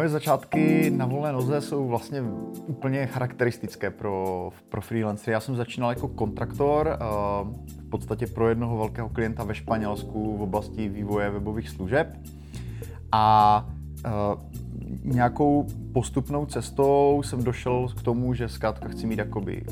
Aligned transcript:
Moje 0.00 0.08
začátky 0.08 0.90
na 0.90 1.06
volné 1.06 1.32
noze 1.32 1.60
jsou 1.60 1.88
vlastně 1.88 2.22
úplně 2.66 3.06
charakteristické 3.06 3.90
pro, 3.90 4.50
pro 4.68 4.80
freelancery. 4.80 5.32
Já 5.32 5.40
jsem 5.40 5.56
začínal 5.56 5.90
jako 5.90 6.08
kontraktor, 6.08 6.88
eh, 6.88 6.96
v 7.80 7.90
podstatě 7.90 8.26
pro 8.26 8.48
jednoho 8.48 8.76
velkého 8.76 9.08
klienta 9.08 9.44
ve 9.44 9.54
Španělsku 9.54 10.36
v 10.36 10.42
oblasti 10.42 10.88
vývoje 10.88 11.30
webových 11.30 11.68
služeb. 11.68 12.16
A 13.12 13.66
eh, 14.04 14.10
nějakou 15.04 15.66
postupnou 15.92 16.46
cestou 16.46 17.22
jsem 17.24 17.44
došel 17.44 17.88
k 17.88 18.02
tomu, 18.02 18.34
že 18.34 18.48
zkrátka 18.48 18.88
chci 18.88 19.06
mít 19.06 19.18
jakoby 19.18 19.64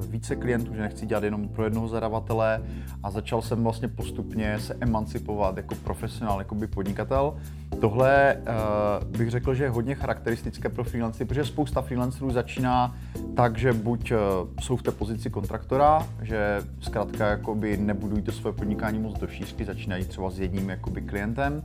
více 0.00 0.36
klientů, 0.36 0.74
že 0.74 0.80
nechci 0.80 1.06
dělat 1.06 1.24
jenom 1.24 1.48
pro 1.48 1.64
jednoho 1.64 1.88
zadavatele 1.88 2.62
a 3.02 3.10
začal 3.10 3.42
jsem 3.42 3.62
vlastně 3.62 3.88
postupně 3.88 4.58
se 4.58 4.76
emancipovat 4.80 5.56
jako 5.56 5.74
profesionál, 5.74 6.38
jako 6.38 6.54
by 6.54 6.66
podnikatel. 6.66 7.36
Tohle 7.80 8.36
uh, 8.36 9.08
bych 9.18 9.30
řekl, 9.30 9.54
že 9.54 9.64
je 9.64 9.70
hodně 9.70 9.94
charakteristické 9.94 10.68
pro 10.68 10.84
freelancery, 10.84 11.24
protože 11.24 11.44
spousta 11.44 11.82
freelancerů 11.82 12.30
začíná 12.30 12.96
tak, 13.36 13.58
že 13.58 13.72
buď 13.72 14.12
uh, 14.12 14.18
jsou 14.60 14.76
v 14.76 14.82
té 14.82 14.90
pozici 14.90 15.30
kontraktora, 15.30 16.06
že 16.22 16.62
zkrátka 16.80 17.26
jakoby 17.26 17.76
nebudují 17.76 18.22
to 18.22 18.32
svoje 18.32 18.52
podnikání 18.52 18.98
moc 18.98 19.18
do 19.18 19.26
šířky, 19.26 19.64
začínají 19.64 20.04
třeba 20.04 20.30
s 20.30 20.40
jedním 20.40 20.70
jakoby 20.70 21.00
klientem, 21.00 21.62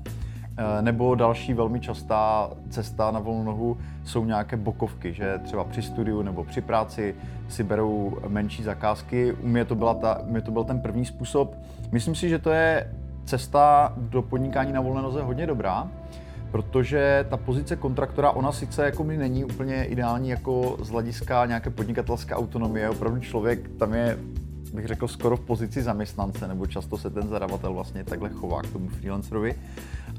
nebo 0.82 1.16
další 1.16 1.54
velmi 1.54 1.80
častá 1.80 2.50
cesta 2.70 3.12
na 3.12 3.20
volnou 3.20 3.44
nohu 3.44 3.78
jsou 4.04 4.26
nějaké 4.26 4.58
bokovky, 4.58 5.14
že 5.14 5.40
třeba 5.44 5.64
při 5.64 5.82
studiu 5.82 6.22
nebo 6.22 6.44
při 6.44 6.62
práci 6.62 7.16
si 7.50 7.64
berou 7.64 8.18
menší 8.28 8.64
zakázky. 8.64 9.34
U 9.34 9.48
mě 9.48 9.66
to, 9.66 9.76
byla 9.76 9.94
ta, 9.94 10.22
mě 10.26 10.42
to 10.42 10.52
byl 10.52 10.64
ten 10.64 10.80
první 10.80 11.06
způsob. 11.06 11.56
Myslím 11.92 12.16
si, 12.16 12.30
že 12.30 12.40
to 12.40 12.50
je 12.50 12.94
cesta 13.26 13.94
do 13.98 14.22
podnikání 14.22 14.74
na 14.74 14.82
volné 14.82 15.02
noze 15.02 15.22
hodně 15.22 15.48
dobrá, 15.48 15.88
protože 16.52 17.26
ta 17.30 17.38
pozice 17.38 17.76
kontraktora, 17.76 18.32
ona 18.32 18.52
sice 18.52 18.86
jako 18.86 19.04
mi 19.04 19.18
není 19.18 19.46
úplně 19.46 19.84
ideální 19.84 20.30
jako 20.30 20.78
z 20.82 20.90
hlediska 20.90 21.46
nějaké 21.46 21.70
podnikatelské 21.70 22.36
autonomie, 22.36 22.90
opravdu 22.90 23.20
člověk 23.20 23.70
tam 23.80 23.94
je 23.94 24.18
bych 24.74 24.86
řekl, 24.86 25.08
skoro 25.08 25.38
v 25.38 25.40
pozici 25.40 25.82
zaměstnance, 25.82 26.48
nebo 26.48 26.68
často 26.68 26.98
se 26.98 27.10
ten 27.10 27.28
zadavatel 27.28 27.74
vlastně 27.74 28.04
takhle 28.04 28.30
chová 28.30 28.62
k 28.62 28.72
tomu 28.72 28.90
freelancerovi. 28.90 29.56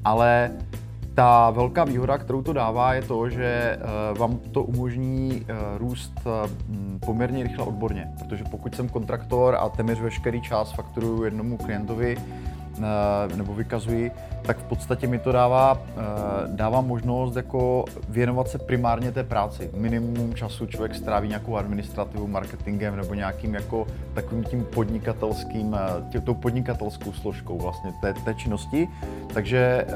Ale 0.05 0.51
ta 1.15 1.51
velká 1.51 1.85
výhoda, 1.85 2.19
kterou 2.19 2.43
to 2.43 2.53
dává, 2.53 2.95
je 2.95 3.03
to, 3.03 3.29
že 3.29 3.45
eh, 3.45 4.19
vám 4.19 4.39
to 4.39 4.63
umožní 4.63 5.47
eh, 5.49 5.55
růst 5.79 6.13
eh, 6.27 6.49
poměrně 7.07 7.43
rychle 7.43 7.65
odborně. 7.65 8.09
Protože 8.19 8.45
pokud 8.51 8.75
jsem 8.75 8.89
kontraktor 8.89 9.57
a 9.61 9.69
téměř 9.69 10.01
veškerý 10.01 10.43
čas 10.43 10.73
fakturuju 10.73 11.25
jednomu 11.25 11.57
klientovi, 11.57 12.17
nebo 13.37 13.55
vykazuji, 13.55 14.11
tak 14.43 14.59
v 14.59 14.65
podstatě 14.65 15.07
mi 15.07 15.19
to 15.19 15.33
dává, 15.33 15.83
eh, 15.89 16.03
dává 16.47 16.81
možnost 16.81 17.37
jako 17.37 17.85
věnovat 18.09 18.49
se 18.49 18.59
primárně 18.59 19.13
té 19.13 19.25
práci. 19.25 19.71
Minimum 19.77 20.35
času 20.35 20.67
člověk 20.67 20.95
stráví 20.95 21.29
nějakou 21.29 21.57
administrativou, 21.57 22.27
marketingem 22.27 22.97
nebo 22.97 23.15
nějakým 23.15 23.55
jako 23.55 23.87
takovým 24.15 24.45
tím 24.45 24.65
podnikatelským, 24.65 25.75
eh, 25.75 26.11
tě, 26.11 26.21
tou 26.21 26.35
podnikatelskou 26.35 27.13
složkou 27.13 27.59
vlastně 27.59 27.93
té, 28.01 28.15
té 28.15 28.35
činnosti. 28.35 28.89
Takže 29.35 29.87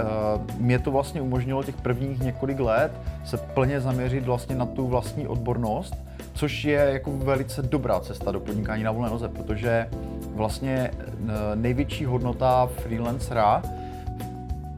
mě 0.59 0.79
to 0.79 0.91
vlastně 0.91 1.21
umožnilo 1.21 1.63
těch 1.63 1.77
prvních 1.77 2.21
několik 2.21 2.61
let 2.61 2.93
se 3.25 3.37
plně 3.37 3.81
zaměřit 3.81 4.25
vlastně 4.25 4.57
na 4.57 4.67
tu 4.67 4.87
vlastní 4.87 5.27
odbornost, 5.27 5.95
což 6.35 6.65
je 6.65 6.89
jako 6.93 7.13
velice 7.13 7.63
dobrá 7.63 8.01
cesta 8.01 8.33
do 8.33 8.41
podnikání 8.41 8.83
na 8.83 8.93
volné 8.93 9.11
noze, 9.11 9.29
protože 9.29 9.89
vlastně 10.37 10.91
eh, 10.91 11.33
největší 11.55 12.05
hodnota 12.05 12.67
freelancera 12.67 13.63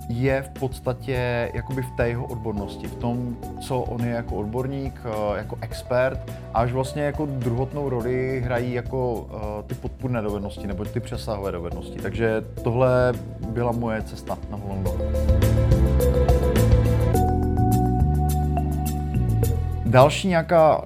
je 0.08 0.42
v 0.42 0.48
podstatě 0.48 1.50
jakoby 1.54 1.82
v 1.82 1.90
té 1.96 2.08
jeho 2.08 2.26
odbornosti, 2.26 2.86
v 2.86 2.94
tom, 2.94 3.36
co 3.60 3.80
on 3.80 4.04
je 4.04 4.10
jako 4.10 4.36
odborník, 4.36 5.00
eh, 5.04 5.38
jako 5.38 5.58
expert, 5.60 6.32
a 6.54 6.60
až 6.60 6.72
vlastně 6.72 7.02
jako 7.02 7.26
druhotnou 7.26 7.88
roli 7.88 8.40
hrají 8.44 8.72
jako 8.72 9.26
eh, 9.30 9.62
ty 9.62 9.74
podpůrné 9.74 10.22
dovednosti 10.22 10.66
nebo 10.66 10.84
ty 10.84 11.00
přesahové 11.00 11.52
dovednosti. 11.52 11.98
Takže 11.98 12.44
tohle 12.62 13.12
byla 13.48 13.72
moje 13.72 14.02
cesta 14.02 14.38
na 14.50 14.56
volnou 14.56 14.98
Další 19.86 20.28
nějaká 20.28 20.84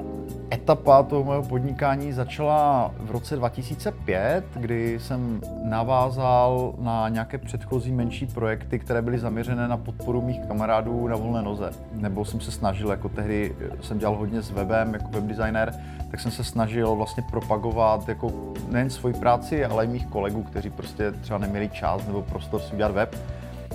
etapa 0.52 1.02
toho 1.02 1.24
mého 1.24 1.42
podnikání 1.42 2.12
začala 2.12 2.90
v 2.98 3.10
roce 3.10 3.36
2005, 3.36 4.44
kdy 4.54 4.98
jsem 5.00 5.40
navázal 5.64 6.74
na 6.78 7.08
nějaké 7.08 7.38
předchozí 7.38 7.92
menší 7.92 8.26
projekty, 8.26 8.78
které 8.78 9.02
byly 9.02 9.18
zaměřené 9.18 9.68
na 9.68 9.76
podporu 9.76 10.22
mých 10.22 10.40
kamarádů 10.48 11.08
na 11.08 11.16
volné 11.16 11.42
noze. 11.42 11.70
Nebo 11.92 12.24
jsem 12.24 12.40
se 12.40 12.50
snažil, 12.50 12.90
jako 12.90 13.08
tehdy 13.08 13.56
jsem 13.80 13.98
dělal 13.98 14.16
hodně 14.16 14.42
s 14.42 14.50
webem, 14.50 14.94
jako 14.94 15.08
webdesigner, 15.10 15.74
tak 16.10 16.20
jsem 16.20 16.30
se 16.30 16.44
snažil 16.44 16.94
vlastně 16.96 17.22
propagovat 17.30 18.08
jako 18.08 18.32
nejen 18.70 18.90
svoji 18.90 19.14
práci, 19.14 19.64
ale 19.64 19.84
i 19.84 19.88
mých 19.88 20.06
kolegů, 20.06 20.42
kteří 20.42 20.70
prostě 20.70 21.12
třeba 21.12 21.38
neměli 21.38 21.68
čas 21.68 22.06
nebo 22.06 22.22
prostor 22.22 22.60
si 22.60 22.74
udělat 22.74 22.92
web. 22.92 23.16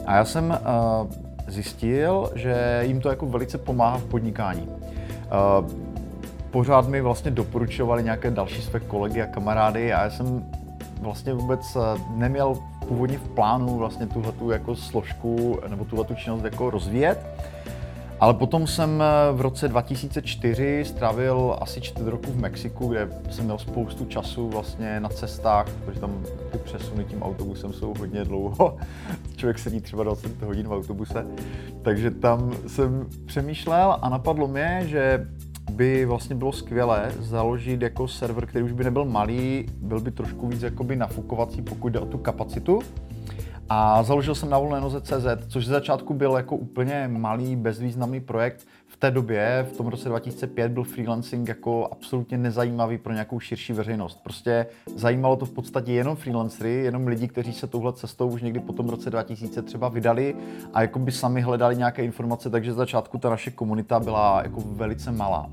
A 0.06 0.16
já 0.16 0.26
jsem 0.26 0.50
uh, 0.50 1.08
zjistil, 1.48 2.32
že 2.36 2.82
jim 2.84 3.02
to 3.02 3.10
jako 3.10 3.26
velice 3.26 3.58
pomáhá 3.58 3.98
v 3.98 4.04
podnikání. 4.04 4.68
Uh, 4.68 5.87
pořád 6.58 6.88
mi 6.88 7.02
vlastně 7.02 7.32
doporučovali 7.32 8.04
nějaké 8.04 8.32
další 8.32 8.62
své 8.62 8.80
kolegy 8.80 9.22
a 9.22 9.26
kamarády 9.26 9.94
a 9.94 10.04
já 10.04 10.10
jsem 10.10 10.46
vlastně 11.02 11.34
vůbec 11.34 11.76
eh, 11.76 12.02
neměl 12.16 12.58
původně 12.88 13.18
v 13.18 13.30
plánu 13.30 13.78
vlastně 13.78 14.08
tuhletu 14.08 14.52
jako 14.52 14.76
složku 14.76 15.60
nebo 15.68 15.86
tuhletu 15.86 16.16
činnost 16.16 16.44
jako 16.44 16.70
rozvíjet. 16.70 17.26
Ale 18.20 18.34
potom 18.34 18.68
jsem 18.68 19.02
eh, 19.02 19.34
v 19.34 19.42
roce 19.42 19.68
2004 19.68 20.86
strávil 20.86 21.58
asi 21.62 21.82
čtyři 21.82 22.10
roku 22.10 22.32
v 22.32 22.38
Mexiku, 22.38 22.88
kde 22.88 23.10
jsem 23.30 23.46
měl 23.46 23.58
spoustu 23.58 24.06
času 24.06 24.50
vlastně 24.50 25.00
na 25.00 25.10
cestách, 25.10 25.70
protože 25.86 26.00
tam 26.00 26.24
ty 26.52 26.58
přesuny 26.58 27.04
tím 27.04 27.24
autobusem 27.24 27.74
jsou 27.74 27.94
hodně 28.00 28.24
dlouho. 28.24 28.78
Člověk 29.36 29.60
sedí 29.60 29.82
třeba 29.82 30.04
20 30.04 30.42
hodin 30.42 30.68
v 30.68 30.74
autobuse. 30.74 31.28
Takže 31.82 32.12
tam 32.12 32.52
jsem 32.68 33.08
přemýšlel 33.26 33.98
a 34.02 34.10
napadlo 34.10 34.48
mě, 34.48 34.84
že 34.86 35.28
by 35.72 36.06
vlastně 36.06 36.36
bylo 36.36 36.52
skvělé 36.52 37.12
založit 37.20 37.82
jako 37.82 38.08
server, 38.08 38.46
který 38.46 38.66
už 38.66 38.72
by 38.72 38.84
nebyl 38.84 39.06
malý, 39.06 39.66
byl 39.78 40.00
by 40.00 40.12
trošku 40.12 40.48
víc 40.48 40.62
jakoby 40.62 40.96
nafukovací, 40.96 41.62
pokud 41.62 41.90
jde 41.90 42.00
o 42.00 42.06
tu 42.06 42.18
kapacitu. 42.18 42.80
A 43.70 44.04
založil 44.04 44.36
jsem 44.36 44.50
na 44.50 44.60
volné 44.60 44.82
noze 44.82 45.02
CZ, 45.02 45.26
což 45.48 45.66
z 45.66 45.70
začátku 45.70 46.14
byl 46.14 46.32
jako 46.32 46.56
úplně 46.56 47.08
malý, 47.08 47.56
bezvýznamný 47.56 48.20
projekt. 48.20 48.68
V 48.88 48.98
té 48.98 49.12
době, 49.12 49.68
v 49.74 49.78
tom 49.78 49.88
roce 49.88 50.10
2005, 50.10 50.72
byl 50.72 50.84
freelancing 50.84 51.48
jako 51.48 51.88
absolutně 51.92 52.38
nezajímavý 52.38 52.98
pro 52.98 53.14
nějakou 53.14 53.40
širší 53.40 53.74
veřejnost. 53.74 54.20
Prostě 54.24 54.66
zajímalo 54.96 55.36
to 55.36 55.46
v 55.46 55.52
podstatě 55.52 55.92
jenom 55.92 56.16
freelancery, 56.16 56.74
jenom 56.74 57.08
lidi, 57.08 57.28
kteří 57.28 57.54
se 57.54 57.68
touhle 57.68 57.94
cestou 57.94 58.28
už 58.28 58.42
někdy 58.42 58.60
po 58.60 58.74
tom 58.74 58.90
roce 58.90 59.10
2000 59.10 59.62
třeba 59.62 59.90
vydali 59.90 60.36
a 60.74 60.82
jako 60.82 61.00
by 61.00 61.12
sami 61.12 61.42
hledali 61.42 61.76
nějaké 61.76 62.04
informace, 62.04 62.50
takže 62.50 62.74
z 62.74 62.76
začátku 62.76 63.18
ta 63.18 63.30
naše 63.30 63.52
komunita 63.52 64.00
byla 64.00 64.42
jako 64.44 64.62
velice 64.66 65.12
malá. 65.12 65.50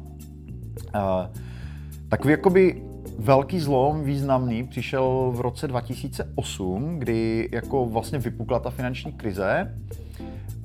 Uh, 0.94 1.00
takový 2.08 2.31
jakoby 2.31 2.82
velký 3.19 3.60
zlom 3.60 4.04
významný 4.04 4.64
přišel 4.64 5.32
v 5.34 5.41
roce 5.41 5.69
2008, 5.69 6.98
kdy 6.98 7.48
jako 7.52 7.86
vlastně 7.86 8.19
vypukla 8.19 8.58
ta 8.58 8.70
finanční 8.70 9.12
krize. 9.12 9.78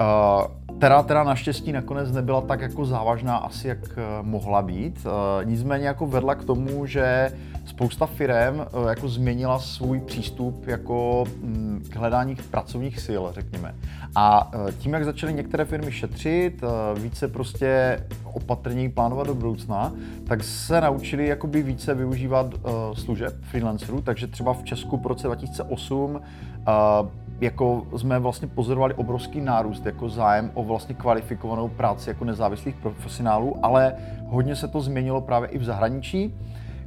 Uh, 0.02 0.69
která 0.80 1.04
teda 1.04 1.24
naštěstí 1.24 1.72
nakonec 1.72 2.12
nebyla 2.12 2.42
tak 2.42 2.62
jako 2.62 2.86
závažná 2.86 3.38
asi, 3.38 3.68
jak 3.68 3.80
uh, 3.80 4.28
mohla 4.28 4.62
být. 4.62 5.06
Uh, 5.06 5.12
nicméně 5.50 5.88
jako 5.88 6.08
vedla 6.08 6.36
k 6.36 6.44
tomu, 6.46 6.86
že 6.86 7.32
spousta 7.66 8.06
firm 8.06 8.62
jako 8.90 9.10
změnila 9.10 9.60
svůj 9.60 10.00
přístup 10.00 10.68
jako 10.68 11.24
mm, 11.42 11.86
k 11.90 11.96
hledání 11.96 12.36
pracovních 12.52 13.00
sil, 13.06 13.22
řekněme. 13.32 13.76
A 14.16 14.52
tím, 14.78 14.94
jak 14.94 15.06
začaly 15.06 15.34
některé 15.34 15.66
firmy 15.66 15.92
šetřit, 15.92 16.62
více 16.96 17.28
prostě 17.28 18.00
opatrněji 18.24 18.90
plánovat 18.90 19.28
do 19.28 19.36
budoucna, 19.36 19.94
tak 20.28 20.44
se 20.44 20.82
naučili 20.82 21.28
jakoby 21.28 21.64
více 21.64 21.94
využívat 21.94 22.54
služeb 22.94 23.34
freelancerů, 23.42 24.02
takže 24.02 24.28
třeba 24.28 24.54
v 24.54 24.64
Česku 24.64 24.98
v 24.98 25.06
roce 25.08 25.28
2008 25.28 26.16
uh, 26.16 27.10
jako 27.42 27.88
jsme 27.98 28.20
vlastně 28.20 28.48
pozorovali 28.48 28.94
obrovský 28.94 29.42
nárůst, 29.42 29.86
jako 29.86 30.10
zájem 30.10 30.52
o 30.54 30.64
vlastně 30.64 30.96
kvalifikovanou 30.96 31.68
práci 31.68 32.10
jako 32.10 32.26
nezávislých 32.26 32.76
profesionálů, 32.76 33.56
ale 33.66 33.96
hodně 34.28 34.56
se 34.56 34.68
to 34.68 34.82
změnilo 34.82 35.22
právě 35.22 35.50
i 35.50 35.58
v 35.58 35.64
zahraničí, 35.64 36.36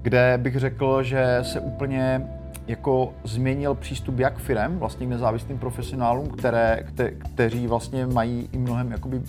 kde 0.02 0.38
bych 0.42 0.56
řekl, 0.56 1.02
že 1.02 1.38
se 1.42 1.60
úplně 1.60 2.28
jako 2.66 3.12
změnil 3.24 3.74
přístup 3.74 4.18
jak 4.18 4.38
firem 4.38 4.78
vlastně 4.78 5.06
k 5.06 5.08
nezávislým 5.08 5.58
profesionálům, 5.58 6.28
které, 6.28 6.82
kte, 6.86 7.10
kteří 7.10 7.66
vlastně 7.66 8.06
mají 8.06 8.48
i 8.52 8.58
mnohem 8.58 8.90
jakoby 8.90 9.22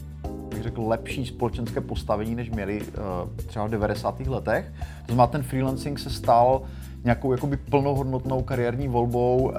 bych 0.53 0.63
řekl, 0.63 0.81
lepší 0.87 1.25
společenské 1.25 1.81
postavení, 1.81 2.35
než 2.35 2.49
měli 2.49 2.81
uh, 2.81 2.95
třeba 3.47 3.67
v 3.67 3.69
90. 3.69 4.19
letech. 4.19 4.71
To 5.05 5.13
znamená, 5.13 5.27
ten 5.27 5.43
freelancing 5.43 5.99
se 5.99 6.09
stal 6.09 6.61
nějakou 7.03 7.31
jakoby 7.31 7.57
plnohodnotnou 7.57 8.41
kariérní 8.41 8.87
volbou. 8.87 9.37
Uh, 9.41 9.53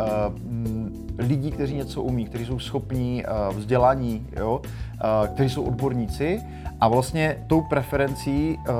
lidí, 1.19 1.51
kteří 1.51 1.75
něco 1.75 2.03
umí, 2.03 2.25
kteří 2.25 2.47
jsou 2.47 2.59
schopní, 2.59 3.25
uh, 3.25 3.57
vzdělaní, 3.57 4.27
jo, 4.37 4.63
uh, 4.65 5.29
kteří 5.35 5.51
jsou 5.51 5.63
odborníci. 5.63 6.41
A 6.81 6.89
vlastně 6.89 7.45
tou 7.47 7.61
preferencí 7.61 8.59
uh, 8.59 8.75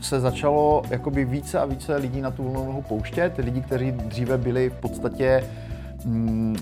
se 0.00 0.20
začalo 0.20 0.82
jakoby 0.90 1.24
více 1.24 1.58
a 1.58 1.64
více 1.64 1.96
lidí 1.96 2.20
na 2.20 2.30
tu 2.30 2.42
volnou 2.42 2.66
nohu 2.66 2.82
pouštět, 2.82 3.32
lidi, 3.38 3.60
kteří 3.60 3.92
dříve 3.92 4.38
byli 4.38 4.70
v 4.70 4.74
podstatě 4.74 5.44
mm, 6.04 6.56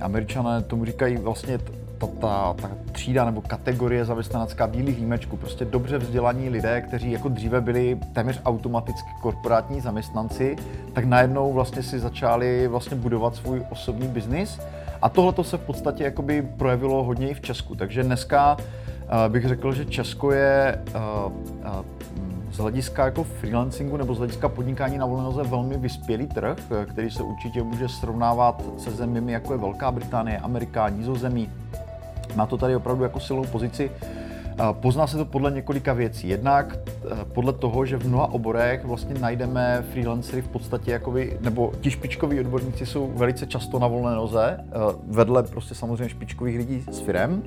američané 0.00 0.62
tomu 0.62 0.84
říkají 0.84 1.16
vlastně 1.16 1.58
ta, 2.06 2.54
ta, 2.54 2.68
ta 2.68 2.70
třída 2.92 3.24
nebo 3.24 3.40
kategorie 3.40 4.04
zaměstnanecká 4.04 4.66
bílých 4.66 4.98
límečků, 4.98 5.36
prostě 5.36 5.64
dobře 5.64 5.98
vzdělaní 5.98 6.48
lidé, 6.48 6.80
kteří 6.80 7.10
jako 7.10 7.28
dříve 7.28 7.60
byli 7.60 7.98
téměř 8.12 8.40
automaticky 8.44 9.08
korporátní 9.22 9.80
zaměstnanci, 9.80 10.56
tak 10.92 11.04
najednou 11.04 11.52
vlastně 11.52 11.82
si 11.82 11.98
začali 11.98 12.68
vlastně 12.68 12.96
budovat 12.96 13.34
svůj 13.34 13.62
osobní 13.70 14.08
biznis. 14.08 14.60
A 15.02 15.08
tohle 15.08 15.32
to 15.32 15.44
se 15.44 15.56
v 15.56 15.60
podstatě 15.60 16.04
jakoby 16.04 16.42
projevilo 16.42 17.04
hodně 17.04 17.28
i 17.28 17.34
v 17.34 17.40
Česku, 17.40 17.74
takže 17.74 18.02
dneska 18.02 18.56
uh, 18.56 19.32
bych 19.32 19.48
řekl, 19.48 19.72
že 19.72 19.84
Česko 19.84 20.32
je 20.32 20.78
uh, 20.94 21.32
uh, 21.32 21.84
z 22.52 22.58
hlediska 22.58 23.04
jako 23.04 23.24
freelancingu 23.24 23.96
nebo 23.96 24.14
z 24.14 24.18
hlediska 24.18 24.48
podnikání 24.48 24.98
na 24.98 25.06
volné 25.06 25.42
velmi 25.42 25.78
vyspělý 25.78 26.26
trh, 26.26 26.58
který 26.88 27.10
se 27.10 27.22
určitě 27.22 27.62
může 27.62 27.88
srovnávat 27.88 28.62
se 28.78 28.90
zeměmi 28.90 29.32
jako 29.32 29.52
je 29.52 29.58
Velká 29.58 29.90
Británie, 29.90 30.38
Amerika, 30.38 30.88
Nizozemí. 30.88 31.50
Má 32.36 32.46
to 32.46 32.56
tady 32.56 32.76
opravdu 32.76 33.02
jako 33.02 33.20
silnou 33.20 33.44
pozici. 33.44 33.90
Pozná 34.72 35.06
se 35.06 35.16
to 35.16 35.24
podle 35.24 35.50
několika 35.50 35.92
věcí. 35.92 36.28
Jednak 36.28 36.76
podle 37.32 37.52
toho, 37.52 37.86
že 37.86 37.96
v 37.96 38.08
mnoha 38.08 38.32
oborech 38.32 38.84
vlastně 38.84 39.14
najdeme 39.20 39.84
freelancery 39.92 40.42
v 40.42 40.48
podstatě 40.48 40.90
jakoby, 40.90 41.38
nebo 41.40 41.72
ti 41.80 41.90
špičkoví 41.90 42.40
odborníci 42.40 42.86
jsou 42.86 43.12
velice 43.14 43.46
často 43.46 43.78
na 43.78 43.86
volné 43.86 44.14
noze, 44.14 44.64
vedle 45.06 45.42
prostě 45.42 45.74
samozřejmě 45.74 46.08
špičkových 46.08 46.56
lidí 46.56 46.84
s 46.90 47.00
firem. 47.00 47.42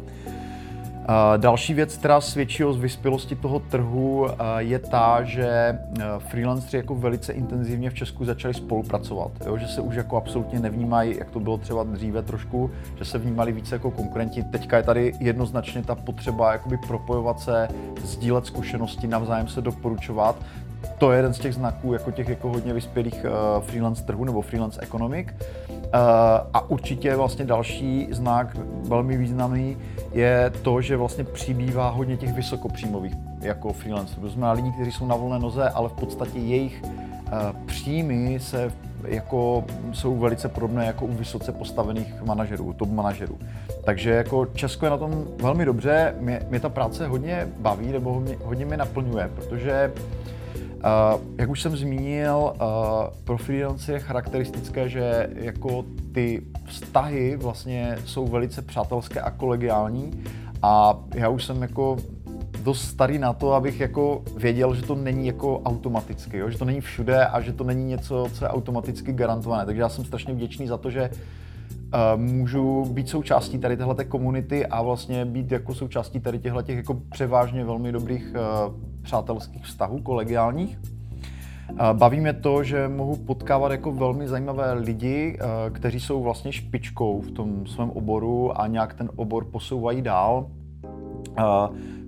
Další 1.38 1.74
věc, 1.74 1.98
která 1.98 2.22
svědčí 2.22 2.64
o 2.64 2.74
vyspělosti 2.74 3.36
toho 3.36 3.60
trhu, 3.60 4.28
je 4.58 4.80
ta, 4.80 5.24
že 5.24 5.80
freelanceri 6.18 6.78
jako 6.78 6.96
velice 6.96 7.34
intenzivně 7.34 7.90
v 7.90 7.94
Česku 7.94 8.26
začali 8.26 8.54
spolupracovat. 8.54 9.32
Jo? 9.46 9.58
Že 9.58 9.68
se 9.68 9.82
už 9.82 9.96
jako 9.96 10.18
absolutně 10.18 10.60
nevnímají, 10.60 11.18
jak 11.18 11.32
to 11.32 11.40
bylo 11.40 11.58
třeba 11.58 11.84
dříve 11.84 12.22
trošku, 12.22 12.72
že 12.98 13.06
se 13.06 13.18
vnímali 13.18 13.52
více 13.52 13.76
jako 13.76 13.92
konkurenti. 13.92 14.44
Teďka 14.44 14.78
je 14.78 14.84
tady 14.84 15.14
jednoznačně 15.20 15.84
ta 15.84 15.96
potřeba 15.96 16.52
jakoby 16.52 16.78
propojovat 16.88 17.40
se, 17.40 17.68
sdílet 18.04 18.46
zkušenosti, 18.46 19.08
navzájem 19.08 19.48
se 19.48 19.62
doporučovat. 19.62 20.36
To 20.98 21.12
je 21.12 21.18
jeden 21.18 21.34
z 21.34 21.40
těch 21.40 21.54
znaků 21.54 21.94
jako 21.94 22.12
těch 22.12 22.30
jako 22.30 22.50
hodně 22.50 22.74
vyspělých 22.74 23.26
uh, 23.26 23.64
freelance 23.64 24.04
trhů 24.04 24.24
nebo 24.24 24.42
freelance 24.42 24.82
economic. 24.82 25.28
Uh, 25.30 26.00
a 26.54 26.70
určitě 26.70 27.16
vlastně 27.16 27.46
další 27.46 28.08
znak 28.12 28.58
velmi 28.88 29.18
významný 29.18 29.78
je 30.16 30.52
to, 30.62 30.82
že 30.82 30.98
vlastně 30.98 31.24
přibývá 31.24 31.90
hodně 31.90 32.18
těch 32.18 32.34
vysokopříjmových 32.34 33.14
jako 33.42 33.74
freelancerů. 33.74 34.22
To 34.22 34.30
znamená 34.30 34.52
lidí, 34.52 34.72
kteří 34.72 34.92
jsou 34.92 35.06
na 35.06 35.16
volné 35.16 35.40
noze, 35.40 35.70
ale 35.70 35.90
v 35.90 35.94
podstatě 35.94 36.40
jejich 36.40 36.84
uh, 36.84 37.66
příjmy 37.66 38.40
se 38.40 38.72
jako 39.04 39.64
jsou 39.92 40.16
velice 40.16 40.50
podobné 40.50 40.86
jako 40.86 41.06
u 41.06 41.14
vysoce 41.14 41.52
postavených 41.52 42.22
manažerů, 42.26 42.74
top 42.74 42.90
manažerů. 42.90 43.38
Takže 43.84 44.10
jako 44.10 44.46
Česko 44.46 44.86
je 44.86 44.90
na 44.90 44.98
tom 44.98 45.26
velmi 45.42 45.66
dobře, 45.66 46.16
mě, 46.20 46.42
mě 46.50 46.60
ta 46.60 46.70
práce 46.70 47.08
hodně 47.08 47.48
baví 47.60 47.92
nebo 47.92 48.14
hodně, 48.14 48.38
hodně 48.44 48.66
mě 48.66 48.78
naplňuje, 48.78 49.30
protože 49.36 49.92
Uh, 49.96 50.25
jak 51.38 51.50
už 51.50 51.62
jsem 51.62 51.78
zmínil, 51.78 52.54
uh, 52.54 52.68
pro 53.24 53.38
freelance 53.38 53.94
je 53.94 54.00
charakteristické, 54.00 54.90
že 54.90 55.30
jako 55.36 55.86
ty 56.12 56.42
vztahy 56.66 57.36
vlastně 57.36 57.98
jsou 58.06 58.28
velice 58.28 58.62
přátelské 58.62 59.22
a 59.22 59.32
kolegiální 59.32 60.24
a 60.62 61.00
já 61.16 61.30
už 61.30 61.46
jsem 61.46 61.62
jako 61.62 61.98
dost 62.64 62.82
starý 62.82 63.20
na 63.20 63.34
to, 63.34 63.54
abych 63.54 63.80
jako 63.80 64.24
věděl, 64.38 64.76
že 64.76 64.82
to 64.82 64.96
není 64.96 65.28
jako 65.28 65.62
automaticky, 65.62 66.38
jo? 66.38 66.50
že 66.50 66.58
to 66.58 66.66
není 66.66 66.82
všude 66.82 67.26
a 67.26 67.42
že 67.42 67.54
to 67.54 67.64
není 67.64 67.86
něco, 67.86 68.28
co 68.34 68.46
je 68.46 68.50
automaticky 68.50 69.14
garantované. 69.14 69.66
Takže 69.66 69.82
já 69.82 69.90
jsem 69.90 70.06
strašně 70.06 70.34
vděčný 70.34 70.68
za 70.68 70.78
to, 70.78 70.90
že 70.90 71.10
uh, 71.10 72.22
můžu 72.22 72.86
být 72.86 73.10
součástí 73.10 73.60
tady 73.60 73.78
téhle 73.78 74.06
komunity 74.06 74.66
a 74.66 74.82
vlastně 74.82 75.26
být 75.26 75.52
jako 75.52 75.74
součástí 75.74 76.20
tady 76.20 76.40
těchto 76.40 76.62
těch 76.62 76.78
jako 76.78 76.94
převážně 76.94 77.66
velmi 77.66 77.92
dobrých 77.92 78.34
uh, 78.68 78.95
přátelských 79.06 79.64
vztahů, 79.64 80.02
kolegiálních. 80.02 80.80
Baví 81.94 82.20
mě 82.20 82.34
to, 82.34 82.64
že 82.64 82.88
mohu 82.88 83.16
potkávat 83.16 83.72
jako 83.72 83.92
velmi 83.92 84.28
zajímavé 84.28 84.74
lidi, 84.74 85.38
kteří 85.72 86.00
jsou 86.00 86.24
vlastně 86.24 86.52
špičkou 86.52 87.22
v 87.22 87.32
tom 87.32 87.68
svém 87.68 87.90
oboru 87.90 88.62
a 88.62 88.68
nějak 88.68 88.94
ten 88.94 89.10
obor 89.16 89.46
posouvají 89.46 90.02
dál. 90.02 90.48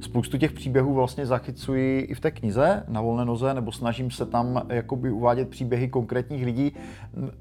Spoustu 0.02 0.38
těch 0.38 0.52
příběhů 0.52 0.94
vlastně 0.94 1.26
zachycuji 1.26 2.00
i 2.00 2.14
v 2.14 2.20
té 2.20 2.32
knize 2.32 2.84
na 2.88 3.02
volné 3.02 3.26
noze, 3.26 3.54
nebo 3.54 3.72
snažím 3.72 4.12
se 4.12 4.26
tam 4.26 4.62
jakoby 4.70 5.12
uvádět 5.12 5.50
příběhy 5.50 5.88
konkrétních 5.88 6.46
lidí. 6.46 6.74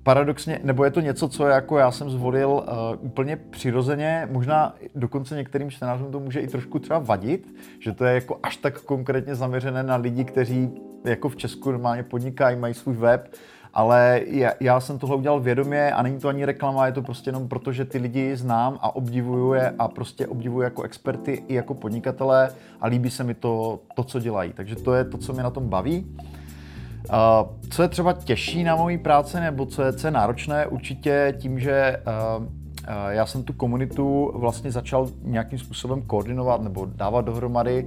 Paradoxně, 0.02 0.60
nebo 0.62 0.84
je 0.84 0.90
to 0.90 1.00
něco, 1.00 1.28
co 1.28 1.46
jako 1.46 1.78
já 1.78 1.90
jsem 1.90 2.10
zvolil 2.10 2.48
uh, 2.48 2.62
úplně 3.00 3.36
přirozeně, 3.36 4.28
možná 4.30 4.74
dokonce 4.94 5.36
některým 5.36 5.70
čtenářům 5.70 6.12
to 6.12 6.20
může 6.20 6.40
i 6.40 6.46
trošku 6.46 6.78
třeba 6.78 6.98
vadit, 6.98 7.54
že 7.80 7.92
to 7.92 8.04
je 8.04 8.14
jako 8.14 8.38
až 8.42 8.56
tak 8.56 8.80
konkrétně 8.80 9.34
zaměřené 9.34 9.82
na 9.82 9.96
lidi, 9.96 10.24
kteří 10.24 10.70
jako 11.04 11.28
v 11.28 11.36
Česku 11.36 11.70
normálně 11.70 12.02
podnikají, 12.02 12.56
mají 12.56 12.74
svůj 12.74 12.94
web, 12.94 13.34
ale 13.76 14.20
já, 14.26 14.52
já 14.60 14.80
jsem 14.80 14.98
tohle 14.98 15.16
udělal 15.16 15.40
vědomě 15.40 15.92
a 15.92 16.02
není 16.02 16.18
to 16.18 16.28
ani 16.28 16.44
reklama, 16.44 16.86
je 16.86 16.92
to 16.92 17.02
prostě 17.02 17.28
jenom 17.28 17.48
proto, 17.48 17.72
že 17.72 17.84
ty 17.84 17.98
lidi 17.98 18.36
znám 18.36 18.78
a 18.80 18.96
obdivuju 18.96 19.52
je 19.52 19.74
a 19.78 19.88
prostě 19.88 20.26
obdivuju 20.26 20.62
jako 20.62 20.82
experty 20.82 21.44
i 21.48 21.54
jako 21.54 21.74
podnikatele 21.74 22.50
a 22.80 22.86
líbí 22.86 23.10
se 23.10 23.24
mi 23.24 23.34
to, 23.34 23.80
to 23.94 24.04
co 24.04 24.20
dělají. 24.20 24.52
Takže 24.52 24.76
to 24.76 24.94
je 24.94 25.04
to, 25.04 25.18
co 25.18 25.32
mě 25.32 25.42
na 25.42 25.50
tom 25.50 25.68
baví. 25.68 26.06
Uh, 27.08 27.68
co 27.70 27.82
je 27.82 27.88
třeba 27.88 28.12
těžší 28.12 28.64
na 28.64 28.76
mojí 28.76 28.98
práci, 28.98 29.40
nebo 29.40 29.66
co 29.66 29.82
je, 29.82 29.92
co 29.92 30.06
je 30.06 30.10
náročné, 30.10 30.66
určitě 30.66 31.34
tím, 31.38 31.60
že 31.60 32.02
uh, 32.38 32.44
já 33.08 33.26
jsem 33.26 33.42
tu 33.42 33.52
komunitu 33.52 34.32
vlastně 34.34 34.72
začal 34.72 35.08
nějakým 35.22 35.58
způsobem 35.58 36.02
koordinovat 36.02 36.62
nebo 36.62 36.86
dávat 36.94 37.24
dohromady 37.24 37.86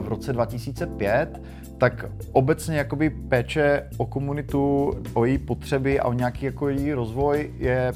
v 0.00 0.08
roce 0.08 0.32
2005, 0.32 1.42
tak 1.78 2.04
obecně 2.32 2.76
jakoby 2.76 3.10
péče 3.10 3.88
o 3.96 4.06
komunitu, 4.06 4.92
o 5.14 5.24
její 5.24 5.38
potřeby 5.38 6.00
a 6.00 6.08
o 6.08 6.12
nějaký 6.12 6.44
jako 6.44 6.68
její 6.68 6.92
rozvoj 6.92 7.50
je, 7.58 7.92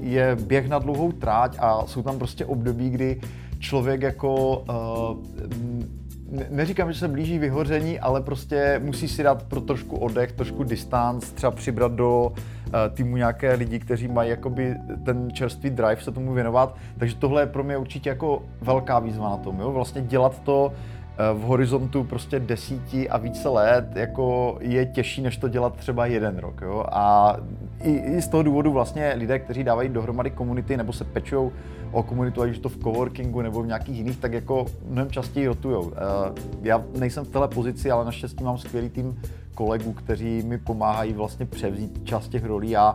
je 0.00 0.36
běh 0.46 0.68
na 0.68 0.78
dlouhou 0.78 1.12
tráť 1.12 1.56
a 1.60 1.86
jsou 1.86 2.02
tam 2.02 2.18
prostě 2.18 2.44
období, 2.44 2.90
kdy 2.90 3.20
člověk 3.58 4.02
jako 4.02 4.58
uh, 4.58 6.01
neříkám, 6.50 6.92
že 6.92 6.98
se 6.98 7.08
blíží 7.08 7.38
vyhoření, 7.38 8.00
ale 8.00 8.20
prostě 8.20 8.80
musí 8.84 9.08
si 9.08 9.22
dát 9.22 9.42
pro 9.42 9.60
trošku 9.60 9.96
oddech, 9.96 10.32
trošku 10.32 10.64
distanc, 10.64 11.30
třeba 11.30 11.50
přibrat 11.50 11.92
do 11.92 12.26
uh, 12.26 12.72
týmu 12.94 13.16
nějaké 13.16 13.54
lidi, 13.54 13.78
kteří 13.78 14.08
mají 14.08 14.30
jakoby 14.30 14.76
ten 15.04 15.30
čerstvý 15.32 15.70
drive 15.70 16.02
se 16.02 16.12
tomu 16.12 16.32
věnovat. 16.32 16.76
Takže 16.98 17.16
tohle 17.16 17.42
je 17.42 17.46
pro 17.46 17.64
mě 17.64 17.76
určitě 17.76 18.08
jako 18.08 18.42
velká 18.60 18.98
výzva 18.98 19.30
na 19.30 19.36
tom, 19.36 19.60
jo? 19.60 19.72
vlastně 19.72 20.02
dělat 20.02 20.40
to 20.42 20.72
Eh, 20.72 21.01
v 21.34 21.40
horizontu 21.40 22.04
prostě 22.04 22.40
desíti 22.40 23.08
a 23.08 23.16
více 23.16 23.48
let 23.48 23.86
jako 23.94 24.56
je 24.60 24.86
těžší, 24.86 25.22
než 25.22 25.36
to 25.36 25.48
dělat 25.48 25.76
třeba 25.76 26.06
jeden 26.06 26.38
rok. 26.38 26.60
Jo? 26.60 26.84
A 26.92 27.36
i, 27.82 27.90
i 27.90 28.22
z 28.22 28.28
toho 28.28 28.42
důvodu 28.42 28.72
vlastně 28.72 29.12
lidé, 29.16 29.38
kteří 29.38 29.64
dávají 29.64 29.88
dohromady 29.88 30.30
komunity 30.30 30.76
nebo 30.76 30.92
se 30.92 31.04
pečou 31.04 31.52
o 31.92 32.02
komunitu, 32.02 32.42
ať 32.42 32.50
už 32.50 32.58
to 32.58 32.68
v 32.68 32.76
coworkingu 32.76 33.42
nebo 33.42 33.62
v 33.62 33.66
nějakých 33.66 33.96
jiných, 33.96 34.16
tak 34.16 34.32
jako 34.32 34.66
mnohem 34.88 35.10
častěji 35.10 35.46
rotujou. 35.46 35.92
Eh, 35.92 36.32
já 36.62 36.84
nejsem 36.98 37.24
v 37.24 37.28
téhle 37.28 37.48
pozici, 37.48 37.90
ale 37.90 38.04
naštěstí 38.04 38.44
mám 38.44 38.58
skvělý 38.58 38.88
tým 38.88 39.20
kolegů, 39.54 39.92
kteří 39.92 40.42
mi 40.42 40.58
pomáhají 40.58 41.12
vlastně 41.12 41.46
převzít 41.46 42.00
část 42.04 42.28
těch 42.28 42.44
rolí 42.44 42.76
a, 42.76 42.94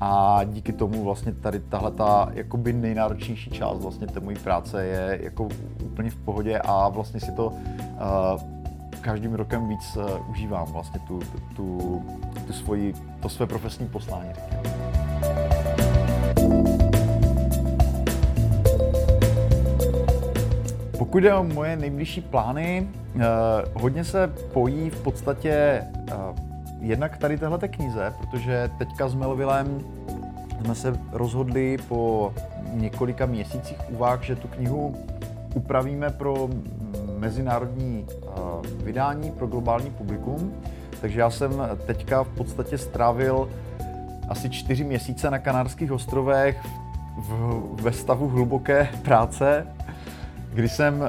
a 0.00 0.40
díky 0.44 0.72
tomu 0.72 1.04
vlastně 1.04 1.32
tady 1.32 1.60
tahle 1.60 1.90
ta 1.90 2.28
jakoby 2.34 2.72
nejnáročnější 2.72 3.50
část 3.50 3.78
vlastně 3.78 4.06
té 4.06 4.20
mojí 4.20 4.36
práce 4.36 4.84
je 4.84 5.20
jako 5.22 5.48
úplně 5.84 6.10
v 6.10 6.16
pohodě 6.16 6.58
a 6.58 6.88
vlastně 6.88 7.20
si 7.20 7.32
to 7.32 7.46
uh, 7.46 7.58
každým 9.00 9.34
rokem 9.34 9.68
víc 9.68 9.96
uh, 9.96 10.30
užívám 10.30 10.66
vlastně 10.72 11.00
tu, 11.08 11.20
tu, 11.56 12.02
tu 12.46 12.52
svoji, 12.52 12.94
to 13.20 13.28
své 13.28 13.46
profesní 13.46 13.88
poslání. 13.88 14.30
Pokud 20.98 21.18
jde 21.18 21.34
o 21.34 21.44
moje 21.44 21.76
nejbližší 21.76 22.20
plány, 22.20 22.88
hodně 23.74 24.04
se 24.04 24.32
pojí 24.52 24.90
v 24.90 25.02
podstatě 25.02 25.82
uh, 25.92 26.36
jednak 26.80 27.16
tady 27.16 27.38
téhle 27.38 27.58
knize, 27.58 28.12
protože 28.20 28.70
teďka 28.78 29.08
s 29.08 29.14
Melvillem 29.14 29.80
jsme 30.64 30.74
se 30.74 31.00
rozhodli 31.12 31.78
po 31.88 32.32
několika 32.72 33.26
měsících 33.26 33.78
úvah, 33.90 34.22
že 34.22 34.36
tu 34.36 34.48
knihu 34.48 34.94
upravíme 35.54 36.10
pro 36.10 36.48
mezinárodní 37.18 38.06
vydání, 38.84 39.30
pro 39.30 39.46
globální 39.46 39.90
publikum. 39.90 40.52
Takže 41.00 41.20
já 41.20 41.30
jsem 41.30 41.52
teďka 41.86 42.22
v 42.22 42.28
podstatě 42.28 42.78
strávil 42.78 43.48
asi 44.28 44.50
čtyři 44.50 44.84
měsíce 44.84 45.30
na 45.30 45.38
Kanárských 45.38 45.92
ostrovech 45.92 46.66
v, 47.18 47.62
ve 47.82 47.92
stavu 47.92 48.28
hluboké 48.28 48.88
práce, 49.02 49.66
kdy 50.58 50.68
jsem 50.68 51.00
uh, 51.00 51.08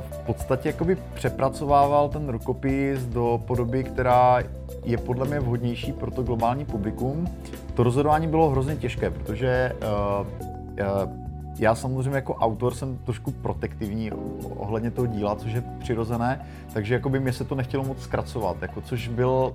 v 0.00 0.18
podstatě 0.18 0.68
jakoby 0.68 0.96
přepracovával 1.14 2.08
ten 2.08 2.28
rukopis 2.28 3.06
do 3.06 3.42
podoby, 3.46 3.84
která 3.84 4.42
je 4.84 4.98
podle 4.98 5.26
mě 5.26 5.40
vhodnější 5.40 5.92
pro 5.92 6.10
to 6.10 6.22
globální 6.22 6.64
publikum. 6.64 7.28
To 7.74 7.82
rozhodování 7.82 8.26
bylo 8.26 8.50
hrozně 8.50 8.76
těžké, 8.76 9.10
protože 9.10 9.72
uh, 9.82 10.26
uh, 10.26 11.12
já 11.58 11.74
samozřejmě 11.74 12.14
jako 12.14 12.34
autor 12.34 12.74
jsem 12.74 12.98
trošku 12.98 13.30
protektivní 13.30 14.12
ohledně 14.56 14.90
toho 14.90 15.06
díla, 15.06 15.36
což 15.36 15.52
je 15.52 15.62
přirozené, 15.78 16.46
takže 16.72 16.94
jakoby 16.94 17.20
mě 17.20 17.32
se 17.32 17.44
to 17.44 17.54
nechtělo 17.54 17.84
moc 17.84 18.02
zkracovat, 18.02 18.62
jako, 18.62 18.80
což 18.80 19.08
byl 19.08 19.52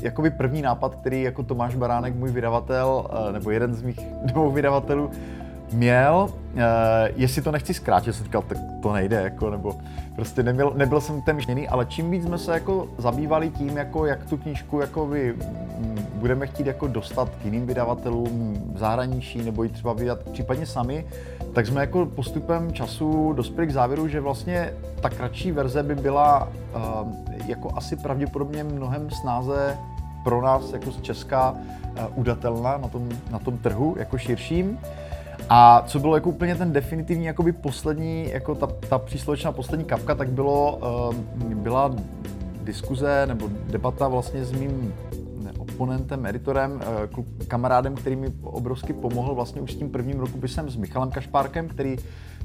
jakoby 0.00 0.30
první 0.30 0.62
nápad, 0.62 0.94
který 0.94 1.22
jako 1.22 1.42
Tomáš 1.42 1.74
Baránek, 1.74 2.14
můj 2.14 2.30
vydavatel, 2.30 3.06
nebo 3.32 3.50
jeden 3.50 3.74
z 3.74 3.82
mých 3.82 4.00
dvou 4.24 4.50
vydavatelů, 4.50 5.10
měl, 5.72 6.28
uh, 6.30 6.60
jestli 7.16 7.42
to 7.42 7.52
nechci 7.52 7.74
zkrátit, 7.74 8.14
jsem 8.14 8.24
říkal, 8.24 8.42
tak 8.42 8.58
to 8.82 8.92
nejde, 8.92 9.16
jako, 9.16 9.50
nebo 9.50 9.76
prostě 10.16 10.42
nebyl, 10.42 10.72
nebyl 10.76 11.00
jsem 11.00 11.22
ten 11.22 11.36
myšlený, 11.36 11.68
ale 11.68 11.86
čím 11.86 12.10
víc 12.10 12.24
jsme 12.24 12.38
se 12.38 12.52
jako 12.52 12.88
zabývali 12.98 13.50
tím, 13.50 13.76
jako 13.76 14.06
jak 14.06 14.26
tu 14.26 14.36
knížku 14.36 14.80
jako 14.80 15.06
vy, 15.06 15.34
m, 15.78 16.06
budeme 16.14 16.46
chtít 16.46 16.66
jako 16.66 16.86
dostat 16.86 17.28
k 17.28 17.44
jiným 17.44 17.66
vydavatelům 17.66 18.62
v 18.74 18.78
zahraničí, 18.78 19.42
nebo 19.42 19.62
ji 19.62 19.68
třeba 19.68 19.92
vydat 19.92 20.18
případně 20.32 20.66
sami, 20.66 21.06
tak 21.52 21.66
jsme 21.66 21.80
jako 21.80 22.06
postupem 22.06 22.72
času 22.72 23.32
dospěli 23.32 23.66
k 23.66 23.72
závěru, 23.72 24.08
že 24.08 24.20
vlastně 24.20 24.72
ta 25.00 25.10
kratší 25.10 25.52
verze 25.52 25.82
by 25.82 25.94
byla 25.94 26.48
uh, 26.48 27.08
jako 27.46 27.70
asi 27.74 27.96
pravděpodobně 27.96 28.64
mnohem 28.64 29.10
snáze 29.10 29.78
pro 30.24 30.42
nás 30.42 30.72
jako 30.72 30.90
z 30.90 31.00
Česka 31.00 31.50
uh, 31.50 32.04
udatelná 32.14 32.76
na 32.76 32.88
tom, 32.88 33.08
na 33.30 33.38
tom 33.38 33.58
trhu, 33.58 33.94
jako 33.98 34.18
širším. 34.18 34.78
A 35.48 35.82
co 35.86 35.98
bylo 35.98 36.14
jako 36.14 36.28
úplně 36.28 36.54
ten 36.54 36.72
definitivní, 36.72 37.24
jakoby 37.24 37.52
poslední, 37.52 38.30
jako 38.30 38.54
ta, 38.54 38.66
ta 38.66 38.98
příslovečná 38.98 39.52
poslední 39.52 39.84
kapka, 39.84 40.14
tak 40.14 40.28
bylo, 40.28 40.80
uh, 41.08 41.54
byla 41.54 41.94
diskuze 42.62 43.26
nebo 43.26 43.48
debata 43.70 44.08
vlastně 44.08 44.44
s 44.44 44.52
mým 44.52 44.94
oponentem, 45.58 46.26
editorem, 46.26 46.80
uh, 47.16 47.24
kamarádem, 47.48 47.94
který 47.94 48.16
mi 48.16 48.32
obrovsky 48.42 48.92
pomohl 48.92 49.34
vlastně 49.34 49.60
už 49.60 49.72
s 49.72 49.76
tím 49.76 49.90
prvním 49.90 50.20
rukopisem 50.20 50.70
s 50.70 50.76
Michalem 50.76 51.10
Kašpárkem, 51.10 51.68
který 51.68 51.96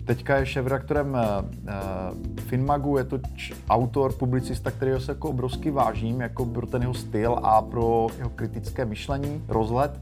teďka 0.05 0.38
je 0.38 0.45
šéf-redaktorem 0.45 1.13
uh, 1.13 2.41
Finmagu, 2.41 2.98
je 2.98 3.03
to 3.03 3.19
č- 3.36 3.53
autor, 3.69 4.13
publicista, 4.13 4.71
kterého 4.71 5.00
se 5.00 5.12
jako 5.12 5.29
obrovsky 5.29 5.71
vážím, 5.71 6.21
jako 6.21 6.45
pro 6.45 6.67
ten 6.67 6.81
jeho 6.81 6.93
styl 6.93 7.39
a 7.43 7.62
pro 7.62 8.07
jeho 8.17 8.29
kritické 8.29 8.86
myšlení, 8.86 9.43
rozhled. 9.48 10.01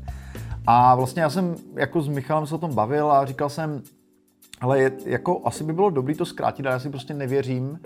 A 0.72 0.96
vlastně 0.96 1.22
já 1.22 1.30
jsem 1.30 1.56
jako 1.76 2.02
s 2.02 2.08
Michalem 2.08 2.48
se 2.48 2.56
o 2.56 2.58
tom 2.58 2.76
bavil 2.76 3.12
a 3.12 3.26
říkal 3.26 3.50
jsem, 3.50 3.82
ale 4.62 4.80
je, 4.80 4.92
jako 5.06 5.42
asi 5.46 5.64
by 5.64 5.74
bylo 5.74 5.90
dobré 5.90 6.16
to 6.16 6.26
zkrátit, 6.26 6.66
ale 6.66 6.74
já 6.74 6.80
si 6.80 6.90
prostě 6.90 7.14
nevěřím, 7.14 7.70
uh, 7.70 7.80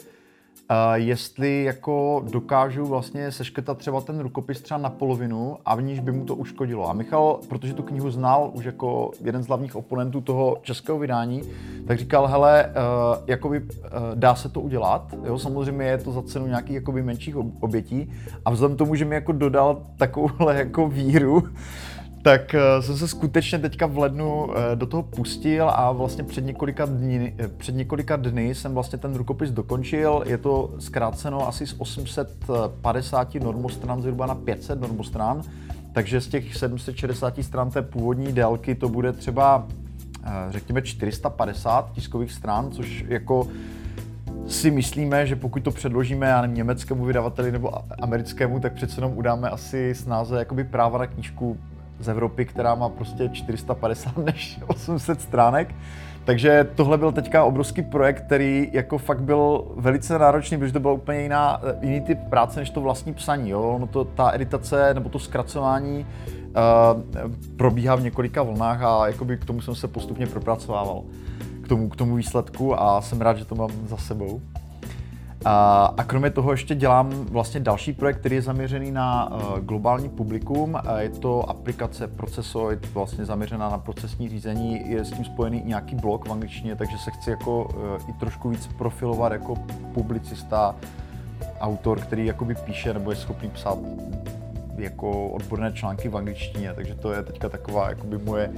jestli 0.94 1.64
jako 1.64 2.26
dokážu 2.32 2.86
vlastně 2.86 3.32
seškrtat 3.32 3.78
třeba 3.78 4.02
ten 4.02 4.20
rukopis 4.20 4.62
třeba 4.62 4.78
na 4.78 4.90
polovinu 4.90 5.58
a 5.66 5.76
v 5.76 5.82
níž 5.82 6.00
by 6.00 6.12
mu 6.12 6.26
to 6.26 6.36
uškodilo. 6.36 6.90
A 6.90 6.94
Michal, 6.94 7.40
protože 7.50 7.74
tu 7.74 7.84
knihu 7.84 8.12
znal 8.12 8.52
už 8.54 8.66
jako 8.66 9.12
jeden 9.22 9.44
z 9.44 9.48
hlavních 9.48 9.76
oponentů 9.76 10.22
toho 10.22 10.58
českého 10.62 11.00
vydání, 11.00 11.42
tak 11.88 12.00
říkal, 12.00 12.28
hele, 12.28 12.66
uh, 12.66 13.24
jakoby 13.28 13.60
uh, 13.60 13.68
dá 14.16 14.36
se 14.36 14.50
to 14.50 14.62
udělat, 14.62 15.16
jo, 15.26 15.40
samozřejmě 15.40 15.86
je 15.86 15.98
to 15.98 16.12
za 16.12 16.22
cenu 16.22 16.48
nějakých 16.48 16.76
jakoby 16.76 17.04
menších 17.04 17.36
obětí 17.60 18.12
a 18.46 18.52
vzhledem 18.52 18.78
tomu, 18.78 18.96
že 18.96 19.06
mi 19.06 19.16
jako 19.16 19.32
dodal 19.32 19.84
takovouhle 19.98 20.56
jako 20.56 20.88
víru, 20.88 21.44
tak 22.24 22.56
uh, 22.56 22.86
jsem 22.86 22.98
se 22.98 23.08
skutečně 23.08 23.60
teďka 23.60 23.86
v 23.86 23.98
lednu 23.98 24.46
uh, 24.46 24.54
do 24.76 24.86
toho 24.86 25.04
pustil 25.04 25.70
a 25.70 25.92
vlastně 25.92 26.24
před 26.24 26.46
několika, 26.46 26.86
dní, 26.86 27.34
uh, 27.40 27.48
před 27.58 27.76
několika 27.76 28.16
dny 28.16 28.56
jsem 28.56 28.74
vlastně 28.74 28.98
ten 28.98 29.16
rukopis 29.16 29.52
dokončil. 29.52 30.24
Je 30.26 30.38
to 30.38 30.74
zkráceno 30.80 31.48
asi 31.48 31.68
z 31.68 31.76
850 31.78 33.36
normostran 33.36 34.02
zhruba 34.02 34.26
na 34.26 34.36
500 34.36 34.82
normostran, 34.82 35.42
takže 35.94 36.22
z 36.22 36.28
těch 36.28 36.56
760 36.56 37.44
stran 37.44 37.72
té 37.72 37.82
původní 37.82 38.34
délky 38.34 38.76
to 38.76 38.90
bude 38.90 39.14
třeba 39.14 39.68
řekněme 40.50 40.82
450 40.82 41.92
tiskových 41.92 42.32
stran, 42.32 42.72
což 42.72 43.06
jako 43.08 43.48
si 44.48 44.72
myslíme, 44.72 45.28
že 45.28 45.36
pokud 45.36 45.64
to 45.64 45.72
předložíme 45.72 46.28
já 46.28 46.42
nevím, 46.42 46.58
německému 46.58 47.06
vydavateli 47.06 47.52
nebo 47.52 47.72
americkému, 48.02 48.60
tak 48.60 48.74
přece 48.74 48.98
jenom 48.98 49.18
udáme 49.18 49.50
asi 49.50 49.96
snáze 49.96 50.38
jakoby 50.38 50.64
práva 50.64 50.98
na 50.98 51.08
knížku 51.08 51.58
z 52.04 52.10
Evropy, 52.10 52.46
která 52.46 52.76
má 52.76 52.90
prostě 52.90 53.30
450 53.30 54.18
než 54.26 54.60
800 54.68 55.22
stránek. 55.22 55.76
Takže 56.26 56.68
tohle 56.76 56.98
byl 56.98 57.12
teďka 57.12 57.44
obrovský 57.44 57.82
projekt, 57.82 58.26
který 58.26 58.70
jako 58.74 58.98
fakt 58.98 59.22
byl 59.22 59.66
velice 59.76 60.20
náročný, 60.20 60.58
protože 60.58 60.74
to 60.74 60.80
byla 60.80 60.94
úplně 60.94 61.22
jiná, 61.22 61.62
jiný 61.82 62.02
typ 62.02 62.20
práce 62.30 62.60
než 62.60 62.70
to 62.70 62.82
vlastní 62.82 63.14
psaní. 63.14 63.50
Jo? 63.50 63.62
Ono 63.62 63.88
to, 63.88 64.06
ta 64.06 64.32
editace 64.34 64.94
nebo 64.94 65.10
to 65.10 65.20
zkracování 65.20 66.06
uh, 66.06 67.02
probíhá 67.58 67.96
v 67.96 68.02
několika 68.02 68.44
vlnách 68.44 68.82
a 68.82 69.08
jakoby 69.08 69.38
k 69.38 69.46
tomu 69.46 69.62
jsem 69.62 69.76
se 69.76 69.88
postupně 69.88 70.28
propracovával 70.28 71.04
k 71.64 71.68
tomu, 71.68 71.90
k 71.90 71.96
tomu 71.96 72.16
výsledku 72.16 72.82
a 72.82 73.02
jsem 73.02 73.22
rád, 73.22 73.38
že 73.38 73.46
to 73.46 73.56
mám 73.56 73.70
za 73.88 73.98
sebou. 73.98 74.42
A, 75.46 76.04
kromě 76.08 76.30
toho 76.30 76.52
ještě 76.52 76.76
dělám 76.76 77.10
vlastně 77.12 77.60
další 77.60 77.94
projekt, 77.94 78.20
který 78.20 78.36
je 78.36 78.42
zaměřený 78.42 78.92
na 78.92 79.32
uh, 79.32 79.60
globální 79.60 80.10
publikum. 80.10 80.76
A 80.76 81.00
je 81.00 81.10
to 81.10 81.50
aplikace 81.50 82.08
Procesoid, 82.08 82.94
vlastně 82.94 83.26
zaměřená 83.26 83.70
na 83.70 83.78
procesní 83.78 84.30
řízení. 84.30 84.90
Je 84.90 85.06
s 85.06 85.12
tím 85.12 85.26
spojený 85.26 85.62
i 85.62 85.68
nějaký 85.68 85.96
blog 85.96 86.28
v 86.28 86.32
angličtině, 86.32 86.76
takže 86.76 86.98
se 86.98 87.12
chci 87.12 87.30
jako 87.30 87.64
uh, 87.64 88.10
i 88.10 88.14
trošku 88.14 88.50
víc 88.50 88.68
profilovat 88.78 89.32
jako 89.32 89.56
publicista, 89.94 90.76
autor, 91.60 92.00
který 92.00 92.26
jakoby 92.26 92.56
píše 92.56 92.94
nebo 92.94 93.12
je 93.12 93.16
schopný 93.16 93.50
psát 93.50 93.78
jako 94.78 95.28
odborné 95.28 95.72
články 95.72 96.10
v 96.10 96.18
angličtině, 96.18 96.74
takže 96.74 96.96
to 96.96 97.12
je 97.12 97.24
teďka 97.24 97.50
taková 97.50 97.90
jakoby 97.90 98.18
moje 98.18 98.52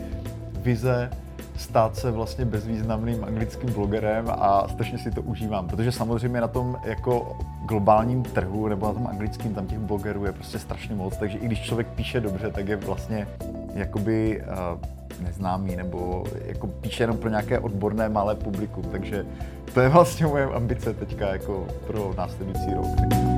vize 0.61 1.09
stát 1.57 1.95
se 1.95 2.11
vlastně 2.11 2.45
bezvýznamným 2.45 3.23
anglickým 3.23 3.73
blogerem 3.73 4.25
a 4.29 4.67
strašně 4.67 4.97
si 4.97 5.11
to 5.11 5.21
užívám, 5.21 5.67
protože 5.67 5.91
samozřejmě 5.91 6.41
na 6.41 6.47
tom 6.47 6.77
jako 6.83 7.37
globálním 7.67 8.23
trhu 8.23 8.67
nebo 8.67 8.87
na 8.87 8.93
tom 8.93 9.07
anglickým 9.07 9.53
tam 9.53 9.67
těch 9.67 9.79
blogerů 9.79 10.25
je 10.25 10.31
prostě 10.31 10.59
strašně 10.59 10.95
moc, 10.95 11.17
takže 11.17 11.37
i 11.37 11.45
když 11.45 11.61
člověk 11.61 11.87
píše 11.87 12.19
dobře, 12.19 12.51
tak 12.51 12.67
je 12.67 12.75
vlastně 12.75 13.27
jakoby 13.73 14.41
uh, 14.41 15.23
neznámý 15.23 15.75
nebo 15.75 16.23
jako 16.45 16.67
píše 16.67 17.03
jenom 17.03 17.17
pro 17.17 17.29
nějaké 17.29 17.59
odborné 17.59 18.09
malé 18.09 18.35
publikum, 18.35 18.83
takže 18.91 19.25
to 19.73 19.81
je 19.81 19.89
vlastně 19.89 20.27
moje 20.27 20.45
ambice 20.45 20.93
teďka 20.93 21.27
jako 21.27 21.67
pro 21.87 22.13
následující 22.17 22.73
rok. 22.73 23.34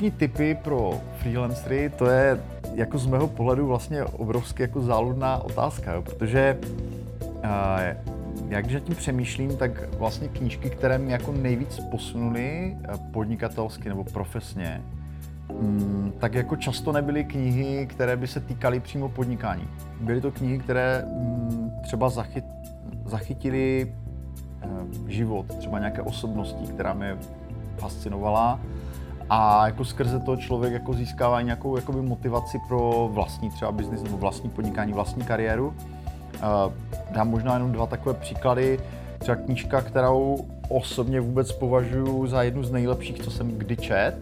Knižní 0.00 0.18
typy 0.18 0.54
pro 0.54 1.00
freelancery, 1.18 1.92
to 1.98 2.06
je 2.06 2.40
jako 2.74 2.98
z 2.98 3.06
mého 3.06 3.28
pohledu 3.28 3.66
vlastně 3.66 4.04
obrovsky 4.04 4.62
jako 4.62 4.80
záludná 4.80 5.38
otázka, 5.38 5.92
jo, 5.92 6.02
protože 6.02 6.58
jak 8.48 8.66
tím 8.66 8.94
přemýšlím, 8.96 9.56
tak 9.56 9.94
vlastně 9.98 10.28
knížky, 10.28 10.70
které 10.70 10.98
mě 10.98 11.12
jako 11.12 11.32
nejvíc 11.32 11.80
posunuly 11.80 12.76
eh, 12.84 12.88
podnikatelsky 13.12 13.88
nebo 13.88 14.04
profesně, 14.04 14.82
mm, 15.60 16.12
tak 16.18 16.34
jako 16.34 16.56
často 16.56 16.92
nebyly 16.92 17.24
knihy, 17.24 17.86
které 17.86 18.16
by 18.16 18.26
se 18.26 18.40
týkaly 18.40 18.80
přímo 18.80 19.08
podnikání. 19.08 19.68
Byly 20.00 20.20
to 20.20 20.30
knihy, 20.30 20.58
které 20.58 21.04
mm, 21.06 21.70
třeba 21.82 22.08
zachyt, 22.08 22.44
zachytily 23.04 23.92
uh, 24.64 25.08
život, 25.08 25.46
třeba 25.58 25.78
nějaké 25.78 26.02
osobnosti, 26.02 26.72
která 26.72 26.94
mě 26.94 27.16
fascinovala 27.78 28.60
a 29.30 29.66
jako 29.66 29.84
skrze 29.84 30.18
to 30.18 30.36
člověk 30.36 30.72
jako 30.72 30.92
získává 30.92 31.42
nějakou 31.42 31.76
jakoby 31.76 32.02
motivaci 32.02 32.58
pro 32.68 33.10
vlastní 33.12 33.50
třeba 33.50 33.72
biznis 33.72 34.02
nebo 34.02 34.16
vlastní 34.16 34.50
podnikání, 34.50 34.92
vlastní 34.92 35.24
kariéru. 35.24 35.74
Dám 37.10 37.30
možná 37.30 37.54
jenom 37.54 37.72
dva 37.72 37.86
takové 37.86 38.14
příklady. 38.14 38.80
Třeba 39.18 39.36
knížka, 39.36 39.80
kterou 39.80 40.46
osobně 40.68 41.20
vůbec 41.20 41.52
považuji 41.52 42.26
za 42.26 42.42
jednu 42.42 42.62
z 42.62 42.70
nejlepších, 42.70 43.18
co 43.18 43.30
jsem 43.30 43.58
kdy 43.58 43.76
čet 43.76 44.16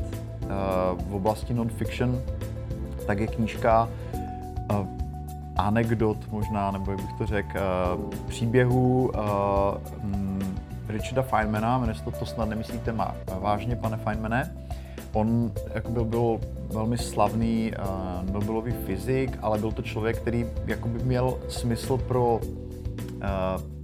v 1.09 1.15
oblasti 1.15 1.55
non-fiction, 1.55 2.21
tak 3.07 3.19
je 3.19 3.27
knížka 3.27 3.89
anekdot 5.57 6.33
možná, 6.33 6.71
nebo 6.71 6.91
jak 6.91 7.01
bych 7.01 7.13
to 7.19 7.27
řekl, 7.27 7.59
příběhů 8.29 9.13
mm, 10.03 10.59
Richarda 10.89 11.23
Feynmana, 11.23 11.79
jmenuje 11.79 11.95
se 11.95 12.05
to, 12.05 12.11
to 12.11 12.27
snad 12.27 12.49
nemyslíte 12.49 12.93
má 12.93 13.15
vážně, 13.41 13.77
pane 13.77 13.97
Feynmane. 13.97 14.55
On 15.13 15.53
jako 15.75 15.91
byl, 15.91 16.05
byl 16.05 16.41
velmi 16.73 16.99
slavný 16.99 17.73
uh, 17.79 18.33
Nobelový 18.33 18.73
fyzik, 18.73 19.39
ale 19.43 19.59
byl 19.59 19.73
to 19.73 19.83
člověk, 19.83 20.17
který 20.17 20.47
jakoby 20.67 20.99
měl 21.05 21.39
smysl 21.49 21.99
pro 21.99 22.37
uh, 22.37 22.41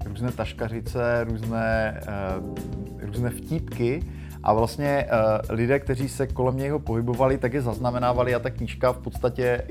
různé 0.07 0.33
taškařice, 0.33 1.25
různé, 1.25 2.01
uh, 2.41 2.55
různé 3.01 3.31
vtípky. 3.31 4.03
A 4.43 4.53
vlastně 4.53 5.07
uh, 5.07 5.57
lidé, 5.57 5.79
kteří 5.79 6.09
se 6.09 6.27
kolem 6.27 6.57
něho 6.57 6.79
pohybovali, 6.79 7.39
tak 7.39 7.53
je 7.53 7.63
zaznamenávali 7.63 8.35
a 8.35 8.39
ta 8.39 8.51
knížka 8.51 8.93
v 8.93 8.99
podstatě, 8.99 9.63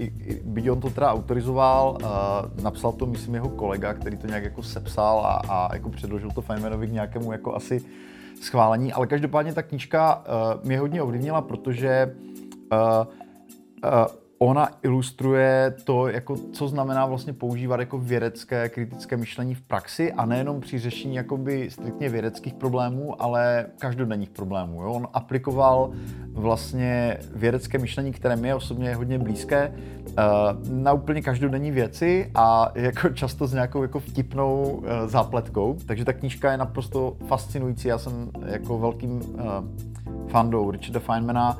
byť 0.43 0.69
on 0.69 0.81
to 0.81 0.89
teda 0.89 1.13
autorizoval, 1.13 1.97
uh, 2.01 2.63
napsal 2.63 2.91
to, 2.91 3.05
myslím, 3.05 3.33
jeho 3.33 3.49
kolega, 3.49 3.93
který 3.93 4.17
to 4.17 4.27
nějak 4.27 4.43
jako 4.43 4.63
sepsal 4.63 5.19
a, 5.25 5.41
a 5.49 5.75
jako 5.75 5.89
předložil 5.89 6.31
to 6.31 6.41
Feynmanovi 6.41 6.87
k 6.87 6.91
nějakému 6.91 7.31
jako 7.31 7.55
asi 7.55 7.81
schválení, 8.41 8.93
ale 8.93 9.07
každopádně 9.07 9.53
ta 9.53 9.61
knížka 9.61 10.15
uh, 10.55 10.65
mě 10.65 10.79
hodně 10.79 11.01
ovlivnila, 11.01 11.41
protože 11.41 12.15
uh, 12.71 12.79
uh, 13.83 14.22
ona 14.43 14.69
ilustruje 14.83 15.75
to, 15.83 16.07
jako, 16.07 16.35
co 16.35 16.67
znamená 16.67 17.05
vlastně 17.05 17.33
používat 17.33 17.79
jako 17.79 17.99
vědecké 17.99 18.69
kritické 18.69 19.17
myšlení 19.17 19.55
v 19.55 19.61
praxi 19.61 20.13
a 20.13 20.25
nejenom 20.25 20.61
při 20.61 20.79
řešení 20.79 21.15
jakoby 21.15 21.69
striktně 21.71 22.09
vědeckých 22.09 22.53
problémů, 22.53 23.21
ale 23.21 23.65
každodenních 23.79 24.29
problémů. 24.29 24.81
Jo? 24.81 24.91
On 24.91 25.07
aplikoval 25.13 25.91
vlastně 26.31 27.17
vědecké 27.35 27.77
myšlení, 27.77 28.11
které 28.11 28.35
mi 28.35 28.47
je 28.47 28.55
osobně 28.55 28.95
hodně 28.95 29.19
blízké, 29.19 29.57
eh, 29.67 30.23
na 30.69 30.93
úplně 30.93 31.21
každodenní 31.21 31.71
věci 31.71 32.31
a 32.35 32.71
jako 32.75 33.09
často 33.09 33.47
s 33.47 33.53
nějakou 33.53 33.81
jako 33.81 33.99
vtipnou 33.99 34.83
eh, 34.85 35.07
zápletkou. 35.07 35.77
Takže 35.85 36.05
ta 36.05 36.13
knížka 36.13 36.51
je 36.51 36.57
naprosto 36.57 37.17
fascinující. 37.27 37.87
Já 37.87 37.97
jsem 37.97 38.31
jako 38.45 38.79
velkým 38.79 39.21
eh, 39.21 39.43
fandou 40.27 40.71
Richarda 40.71 40.99
Feynmana 40.99 41.59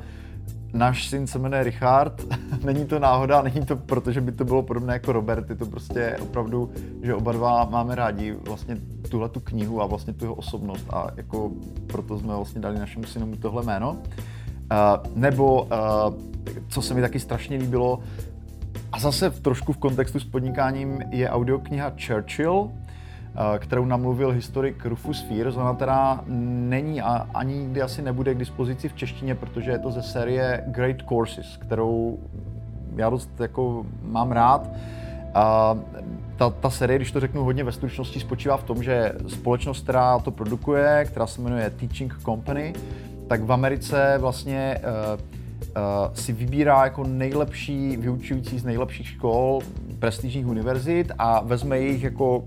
náš 0.74 1.08
syn 1.08 1.26
se 1.26 1.38
jmenuje 1.38 1.62
Richard, 1.62 2.22
není 2.64 2.86
to 2.86 2.98
náhoda, 2.98 3.42
není 3.42 3.66
to 3.66 3.76
proto, 3.76 4.12
že 4.12 4.20
by 4.20 4.32
to 4.32 4.44
bylo 4.44 4.62
podobné 4.62 4.92
jako 4.92 5.12
Robert, 5.12 5.50
je 5.50 5.56
to 5.56 5.66
prostě 5.66 6.16
opravdu, 6.22 6.70
že 7.02 7.14
oba 7.14 7.32
dva 7.32 7.64
máme 7.64 7.94
rádi 7.94 8.32
vlastně 8.32 8.76
tuhle 9.08 9.28
tu 9.28 9.40
knihu 9.40 9.82
a 9.82 9.86
vlastně 9.86 10.12
tu 10.12 10.24
jeho 10.24 10.34
osobnost 10.34 10.86
a 10.90 11.06
jako 11.16 11.52
proto 11.86 12.18
jsme 12.18 12.36
vlastně 12.36 12.60
dali 12.60 12.78
našemu 12.78 13.04
synu 13.04 13.36
tohle 13.36 13.62
jméno. 13.62 13.90
Uh, 13.90 13.98
nebo, 15.14 15.62
uh, 15.62 15.68
co 16.68 16.82
se 16.82 16.94
mi 16.94 17.00
taky 17.00 17.20
strašně 17.20 17.56
líbilo, 17.56 18.00
a 18.92 18.98
zase 18.98 19.30
v 19.30 19.40
trošku 19.40 19.72
v 19.72 19.78
kontextu 19.78 20.20
s 20.20 20.24
podnikáním 20.24 21.02
je 21.10 21.30
audiokniha 21.30 21.92
Churchill, 22.06 22.70
Eh, 22.70 22.83
kterou 23.58 23.84
namluvil 23.84 24.30
historik 24.30 24.86
Rufus 24.86 25.20
Fears. 25.20 25.56
Ona 25.56 25.74
teda 25.74 26.24
není 26.28 27.02
a 27.02 27.28
ani 27.34 27.54
nikdy 27.54 27.82
asi 27.82 28.02
nebude 28.02 28.34
k 28.34 28.38
dispozici 28.38 28.88
v 28.88 28.94
češtině, 28.94 29.34
protože 29.34 29.70
je 29.70 29.78
to 29.78 29.90
ze 29.90 30.02
série 30.02 30.64
Great 30.66 30.96
Courses, 31.08 31.56
kterou 31.56 32.18
já 32.96 33.10
dost 33.10 33.30
jako 33.40 33.86
mám 34.02 34.32
rád. 34.32 34.70
A 35.34 35.76
ta, 36.36 36.50
ta 36.50 36.70
série, 36.70 36.98
když 36.98 37.12
to 37.12 37.20
řeknu 37.20 37.44
hodně 37.44 37.64
ve 37.64 37.72
stručnosti, 37.72 38.20
spočívá 38.20 38.56
v 38.56 38.64
tom, 38.64 38.82
že 38.82 39.12
společnost, 39.28 39.82
která 39.82 40.18
to 40.18 40.30
produkuje, 40.30 41.04
která 41.04 41.26
se 41.26 41.40
jmenuje 41.40 41.70
Teaching 41.70 42.18
Company, 42.24 42.72
tak 43.28 43.42
v 43.42 43.52
Americe 43.52 44.14
vlastně 44.18 44.80
uh, 44.80 45.20
uh, 45.76 46.14
si 46.14 46.32
vybírá 46.32 46.84
jako 46.84 47.04
nejlepší 47.04 47.96
vyučující 47.96 48.58
z 48.58 48.64
nejlepších 48.64 49.08
škol, 49.08 49.58
prestižních 49.98 50.46
univerzit 50.46 51.12
a 51.18 51.40
vezme 51.40 51.78
jejich 51.78 52.02
jako 52.02 52.44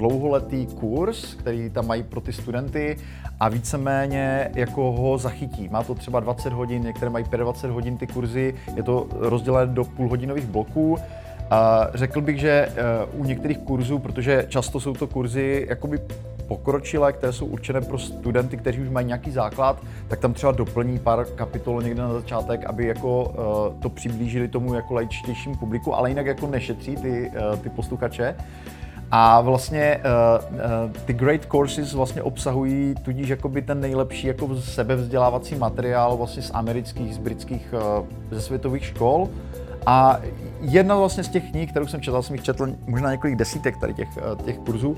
dlouholetý 0.00 0.66
kurz, 0.66 1.34
který 1.34 1.70
tam 1.70 1.86
mají 1.86 2.02
pro 2.02 2.20
ty 2.20 2.32
studenty 2.32 2.96
a 3.40 3.48
víceméně 3.48 4.50
jako 4.54 4.92
ho 4.92 5.18
zachytí. 5.18 5.68
Má 5.68 5.82
to 5.82 5.94
třeba 5.94 6.20
20 6.20 6.52
hodin, 6.52 6.82
některé 6.82 7.10
mají 7.10 7.24
25 7.36 7.74
hodin 7.74 7.96
ty 7.96 8.06
kurzy, 8.06 8.54
je 8.76 8.82
to 8.82 9.06
rozdělené 9.10 9.72
do 9.72 9.84
půlhodinových 9.84 10.46
bloků. 10.46 10.96
A 11.50 11.88
řekl 11.94 12.20
bych, 12.20 12.40
že 12.40 12.50
eh, 12.50 12.74
u 13.12 13.24
některých 13.24 13.58
kurzů, 13.58 13.98
protože 13.98 14.46
často 14.48 14.80
jsou 14.80 14.94
to 14.94 15.06
kurzy 15.06 15.66
jakoby 15.68 15.98
pokročilé, 16.48 17.12
které 17.12 17.32
jsou 17.32 17.46
určené 17.46 17.80
pro 17.80 17.98
studenty, 17.98 18.56
kteří 18.56 18.80
už 18.80 18.88
mají 18.88 19.06
nějaký 19.06 19.30
základ, 19.30 19.82
tak 20.08 20.18
tam 20.18 20.32
třeba 20.32 20.52
doplní 20.52 20.98
pár 20.98 21.24
kapitol 21.34 21.82
někde 21.82 22.02
na 22.02 22.12
začátek, 22.12 22.64
aby 22.64 22.86
jako 22.86 23.24
uh, 23.24 23.80
to 23.80 23.88
přiblížili 23.88 24.48
tomu 24.48 24.74
jako 24.74 24.94
laičtějšímu 24.94 25.56
publiku, 25.56 25.94
ale 25.94 26.08
jinak 26.08 26.26
jako 26.26 26.46
nešetří 26.46 26.96
ty, 26.96 27.30
uh, 27.30 27.58
ty 27.58 27.68
posluchače. 27.68 28.36
A 29.10 29.40
vlastně 29.40 30.00
uh, 30.00 30.54
uh, 30.54 30.60
ty 31.04 31.12
Great 31.12 31.40
Courses 31.50 31.94
vlastně 31.94 32.22
obsahují 32.22 32.94
tudíž 33.02 33.28
jakoby 33.28 33.62
ten 33.62 33.80
nejlepší 33.80 34.26
jako 34.26 34.56
sebevzdělávací 34.56 35.54
materiál 35.54 36.16
vlastně 36.16 36.42
z 36.42 36.50
amerických, 36.54 37.14
z 37.14 37.18
britských, 37.18 37.74
uh, 38.00 38.06
ze 38.30 38.40
světových 38.40 38.84
škol. 38.84 39.28
A 39.86 40.20
jedna 40.60 40.96
vlastně 40.96 41.24
z 41.24 41.28
těch 41.28 41.50
knih, 41.50 41.70
kterou 41.70 41.86
jsem 41.86 42.00
četl, 42.00 42.22
jsem 42.22 42.34
jich 42.34 42.44
četl 42.44 42.66
možná 42.86 43.10
několik 43.10 43.36
desítek 43.36 43.76
tady 43.80 43.94
těch, 43.94 44.08
těch 44.44 44.58
kurzů, 44.58 44.96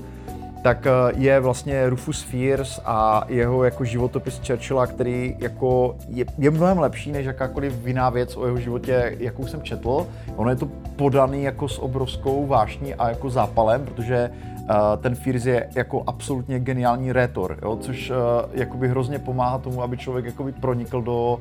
tak 0.63 0.87
eh, 0.87 0.91
je 1.15 1.39
vlastně 1.39 1.89
Rufus 1.89 2.21
Fears 2.21 2.79
a 2.85 3.25
jeho 3.27 3.63
jako 3.63 3.85
životopis 3.85 4.41
Churchilla, 4.47 4.87
který 4.87 5.35
jako 5.39 5.95
je, 6.07 6.25
je 6.37 6.51
mnohem 6.51 6.79
lepší 6.79 7.11
než 7.11 7.25
jakákoliv 7.25 7.87
jiná 7.87 8.09
věc 8.09 8.37
o 8.37 8.45
jeho 8.45 8.57
životě, 8.59 9.15
jakou 9.19 9.47
jsem 9.47 9.61
četl. 9.61 10.07
Ono 10.35 10.49
je 10.49 10.55
to 10.55 10.65
podaný 10.95 11.43
jako 11.43 11.67
s 11.67 11.79
obrovskou 11.79 12.47
vášní 12.47 12.95
a 12.95 13.09
jako 13.09 13.29
zápalem, 13.29 13.85
protože 13.85 14.31
uh, 14.61 14.67
ten 15.01 15.15
Fears 15.15 15.45
je 15.45 15.69
jako 15.75 16.03
absolutně 16.07 16.59
geniální 16.59 17.11
rétor, 17.11 17.57
jo? 17.61 17.77
což 17.81 18.09
uh, 18.09 18.15
jakoby 18.53 18.87
hrozně 18.87 19.19
pomáhá 19.19 19.57
tomu, 19.57 19.83
aby 19.83 19.97
člověk 19.97 20.25
jakoby 20.25 20.51
pronikl 20.51 21.01
do 21.01 21.39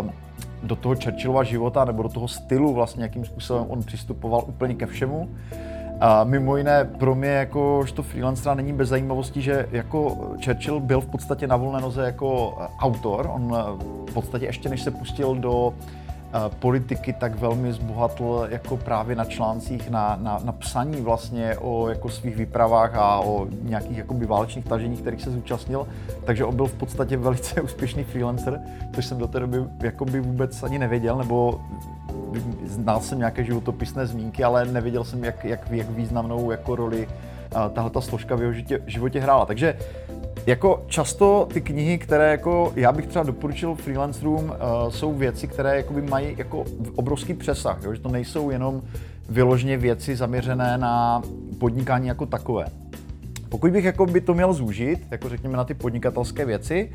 uh, 0.00 0.10
do 0.62 0.76
toho 0.76 0.94
Churchillova 0.94 1.42
života 1.42 1.84
nebo 1.84 2.02
do 2.02 2.08
toho 2.08 2.28
stylu 2.28 2.74
vlastně, 2.74 3.02
jakým 3.02 3.24
způsobem 3.24 3.64
on 3.68 3.82
přistupoval 3.82 4.44
úplně 4.46 4.74
ke 4.74 4.86
všemu. 4.86 5.28
A 6.04 6.24
mimo 6.24 6.56
jiné 6.56 6.84
pro 6.84 7.14
mě 7.14 7.28
jako 7.28 7.84
to 7.94 8.02
freelancera 8.02 8.54
není 8.54 8.72
bez 8.72 8.88
zajímavosti, 8.88 9.42
že 9.42 9.68
jako 9.70 10.16
Churchill 10.44 10.80
byl 10.80 11.00
v 11.00 11.06
podstatě 11.06 11.46
na 11.46 11.56
volné 11.56 11.80
noze 11.80 12.04
jako 12.04 12.58
autor. 12.78 13.30
On 13.32 13.56
v 14.10 14.14
podstatě 14.14 14.46
ještě 14.46 14.68
než 14.68 14.82
se 14.82 14.90
pustil 14.90 15.34
do 15.34 15.74
politiky, 16.58 17.12
tak 17.12 17.34
velmi 17.34 17.72
zbohatl 17.72 18.46
jako 18.50 18.76
právě 18.76 19.16
na 19.16 19.24
článcích, 19.24 19.90
na, 19.90 20.18
na, 20.22 20.40
na 20.44 20.52
psaní 20.52 21.00
vlastně 21.00 21.56
o 21.58 21.88
jako 21.88 22.08
svých 22.08 22.36
výpravách 22.36 22.94
a 22.94 23.20
o 23.20 23.46
nějakých 23.62 23.98
jakoby 23.98 24.26
válečných 24.26 24.64
taženích, 24.64 25.00
kterých 25.00 25.22
se 25.22 25.30
zúčastnil. 25.30 25.86
Takže 26.24 26.44
on 26.44 26.56
byl 26.56 26.66
v 26.66 26.74
podstatě 26.74 27.16
velice 27.16 27.60
úspěšný 27.62 28.04
freelancer, 28.04 28.60
což 28.94 29.06
jsem 29.06 29.18
do 29.18 29.26
té 29.26 29.40
doby 29.40 29.58
jakoby 29.82 30.20
vůbec 30.20 30.62
ani 30.62 30.78
nevěděl, 30.78 31.18
nebo 31.18 31.60
znal 32.64 33.00
jsem 33.00 33.18
nějaké 33.18 33.44
životopisné 33.44 34.06
zmínky, 34.06 34.44
ale 34.44 34.64
nevěděl 34.64 35.04
jsem, 35.04 35.24
jak, 35.24 35.44
jak, 35.44 35.70
jak 35.70 35.90
významnou 35.90 36.50
jako 36.50 36.76
roli 36.76 37.08
tahle 37.74 37.90
ta 37.90 38.00
složka 38.00 38.36
v 38.36 38.40
jeho 38.40 38.52
životě, 38.52 38.80
životě 38.86 39.20
hrála. 39.20 39.46
Takže 39.46 39.76
jako 40.46 40.84
často 40.86 41.48
ty 41.52 41.60
knihy, 41.60 41.98
které 41.98 42.30
jako 42.30 42.72
já 42.76 42.92
bych 42.92 43.06
třeba 43.06 43.24
doporučil 43.24 43.74
freelancerům, 43.74 44.44
uh, 44.44 44.90
jsou 44.90 45.14
věci, 45.14 45.48
které 45.48 45.84
mají 46.10 46.34
jako 46.38 46.64
obrovský 46.96 47.34
přesah, 47.34 47.82
jo? 47.82 47.94
že 47.94 48.00
to 48.00 48.08
nejsou 48.08 48.50
jenom 48.50 48.82
vyloženě 49.28 49.76
věci 49.76 50.16
zaměřené 50.16 50.78
na 50.78 51.22
podnikání 51.58 52.08
jako 52.08 52.26
takové. 52.26 52.66
Pokud 53.48 53.70
bych 53.70 53.84
jako 53.84 54.06
by 54.06 54.20
to 54.20 54.34
měl 54.34 54.52
zúžit, 54.52 55.06
jako 55.10 55.28
řekněme 55.28 55.56
na 55.56 55.64
ty 55.64 55.74
podnikatelské 55.74 56.44
věci, 56.44 56.92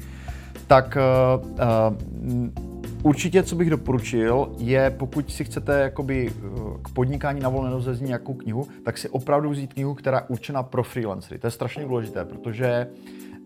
tak 0.67 0.97
uh, 0.97 1.43
uh, 1.53 2.68
Určitě, 3.03 3.43
co 3.43 3.55
bych 3.55 3.69
doporučil, 3.69 4.51
je 4.57 4.89
pokud 4.89 5.31
si 5.31 5.43
chcete 5.43 5.79
jakoby 5.79 6.33
k 6.81 6.89
podnikání 6.89 7.39
na 7.39 7.49
volné 7.49 7.69
noze 7.69 7.97
nějakou 8.01 8.33
knihu, 8.33 8.67
tak 8.85 8.97
si 8.97 9.09
opravdu 9.09 9.49
vzít 9.49 9.73
knihu, 9.73 9.93
která 9.93 10.17
je 10.17 10.23
určena 10.27 10.63
pro 10.63 10.83
freelancery. 10.83 11.39
To 11.39 11.47
je 11.47 11.51
strašně 11.51 11.85
důležité, 11.85 12.25
protože 12.25 12.87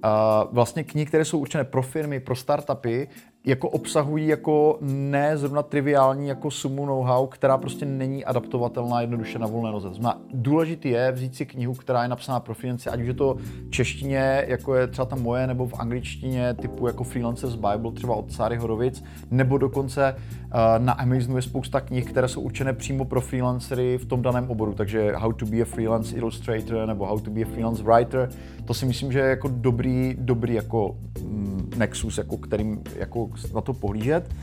uh, 0.03 0.09
vlastně 0.51 0.83
knihy, 0.83 1.05
které 1.05 1.25
jsou 1.25 1.39
určené 1.39 1.63
pro 1.63 1.81
firmy, 1.81 2.19
pro 2.19 2.35
startupy, 2.35 3.07
jako 3.45 3.69
obsahují 3.69 4.27
jako 4.27 4.77
ne 4.81 5.37
zrovna 5.37 5.63
triviální 5.63 6.27
jako 6.27 6.51
sumu 6.51 6.85
know-how, 6.85 7.27
která 7.27 7.57
prostě 7.57 7.85
není 7.85 8.25
adaptovatelná 8.25 9.01
jednoduše 9.01 9.39
na 9.39 9.47
volné 9.47 9.71
noze. 9.71 9.89
Znamená, 9.93 10.21
důležitý 10.33 10.89
je 10.89 11.11
vzít 11.11 11.35
si 11.35 11.45
knihu, 11.45 11.73
která 11.73 12.03
je 12.03 12.09
napsaná 12.09 12.39
pro 12.39 12.53
freelance, 12.53 12.89
ať 12.89 13.01
už 13.01 13.07
je 13.07 13.13
to 13.13 13.37
češtině, 13.69 14.45
jako 14.47 14.75
je 14.75 14.87
třeba 14.87 15.05
ta 15.05 15.15
moje, 15.15 15.47
nebo 15.47 15.67
v 15.67 15.73
angličtině 15.79 16.53
typu 16.53 16.87
jako 16.87 17.03
Freelancers 17.03 17.55
Bible, 17.55 17.91
třeba 17.93 18.15
od 18.15 18.31
Sary 18.31 18.57
Horovic, 18.57 19.03
nebo 19.31 19.57
dokonce 19.57 20.15
uh, 20.15 20.85
na 20.85 20.93
Amazonu 20.93 21.35
je 21.35 21.41
spousta 21.41 21.81
knih, 21.81 22.05
které 22.05 22.27
jsou 22.27 22.41
určené 22.41 22.73
přímo 22.73 23.05
pro 23.05 23.21
freelancery 23.21 23.97
v 23.97 24.05
tom 24.05 24.21
daném 24.21 24.49
oboru, 24.49 24.73
takže 24.73 25.11
How 25.15 25.33
to 25.33 25.45
be 25.45 25.61
a 25.61 25.65
freelance 25.65 26.15
illustrator 26.15 26.87
nebo 26.87 27.05
How 27.05 27.19
to 27.19 27.31
be 27.31 27.41
a 27.41 27.45
freelance 27.45 27.83
writer. 27.83 28.29
To 28.65 28.73
si 28.73 28.85
myslím, 28.85 29.11
že 29.11 29.19
je 29.19 29.29
jako 29.29 29.47
dobrý, 29.47 30.15
dobrý 30.19 30.53
jako 30.53 30.97
mm, 31.21 31.71
nexus, 31.77 32.17
jako 32.17 32.37
kterým 32.37 32.83
jako 32.95 33.29
na 33.53 33.61
to 33.61 33.73
pohlížet. 33.73 34.35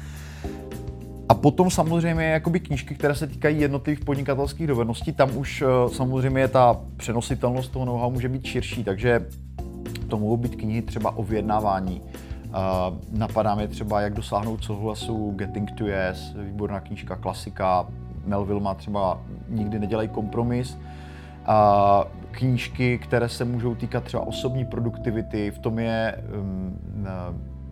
A 1.29 1.35
potom 1.35 1.71
samozřejmě 1.71 2.25
jakoby 2.25 2.61
knížky, 2.61 2.95
které 2.95 3.15
se 3.15 3.27
týkají 3.27 3.61
jednotlivých 3.61 4.05
podnikatelských 4.05 4.67
dovedností, 4.67 5.13
tam 5.13 5.37
už 5.37 5.63
eh, 5.63 5.95
samozřejmě 5.95 6.49
ta 6.49 6.81
přenositelnost 6.97 7.73
toho 7.73 7.85
know-how 7.85 8.11
může 8.11 8.29
být 8.29 8.45
širší, 8.45 8.85
takže 8.85 9.27
to 10.09 10.19
mohou 10.19 10.37
být 10.37 10.57
knihy 10.57 10.83
třeba 10.83 11.17
o 11.17 11.23
vyjednávání. 11.23 12.01
Uh, 12.01 13.19
napadá 13.19 13.55
mě 13.55 13.69
třeba, 13.69 14.01
jak 14.01 14.15
dosáhnout 14.15 14.65
souhlasu 14.65 15.31
Getting 15.37 15.71
to 15.73 15.87
Yes, 15.87 16.35
výborná 16.39 16.81
knížka, 16.81 17.17
klasika. 17.17 17.87
Melville 18.27 18.61
má 18.61 18.75
třeba 18.75 19.21
Nikdy 19.49 19.79
nedělej 19.79 20.09
kompromis. 20.09 20.75
Uh, 20.75 22.05
knížky, 22.31 22.99
které 22.99 23.29
se 23.29 23.45
můžou 23.45 23.75
týkat 23.75 24.05
třeba 24.05 24.27
osobní 24.27 24.65
produktivity, 24.65 25.51
v 25.51 25.59
tom 25.59 25.79
je 25.79 26.25
um, 26.41 26.79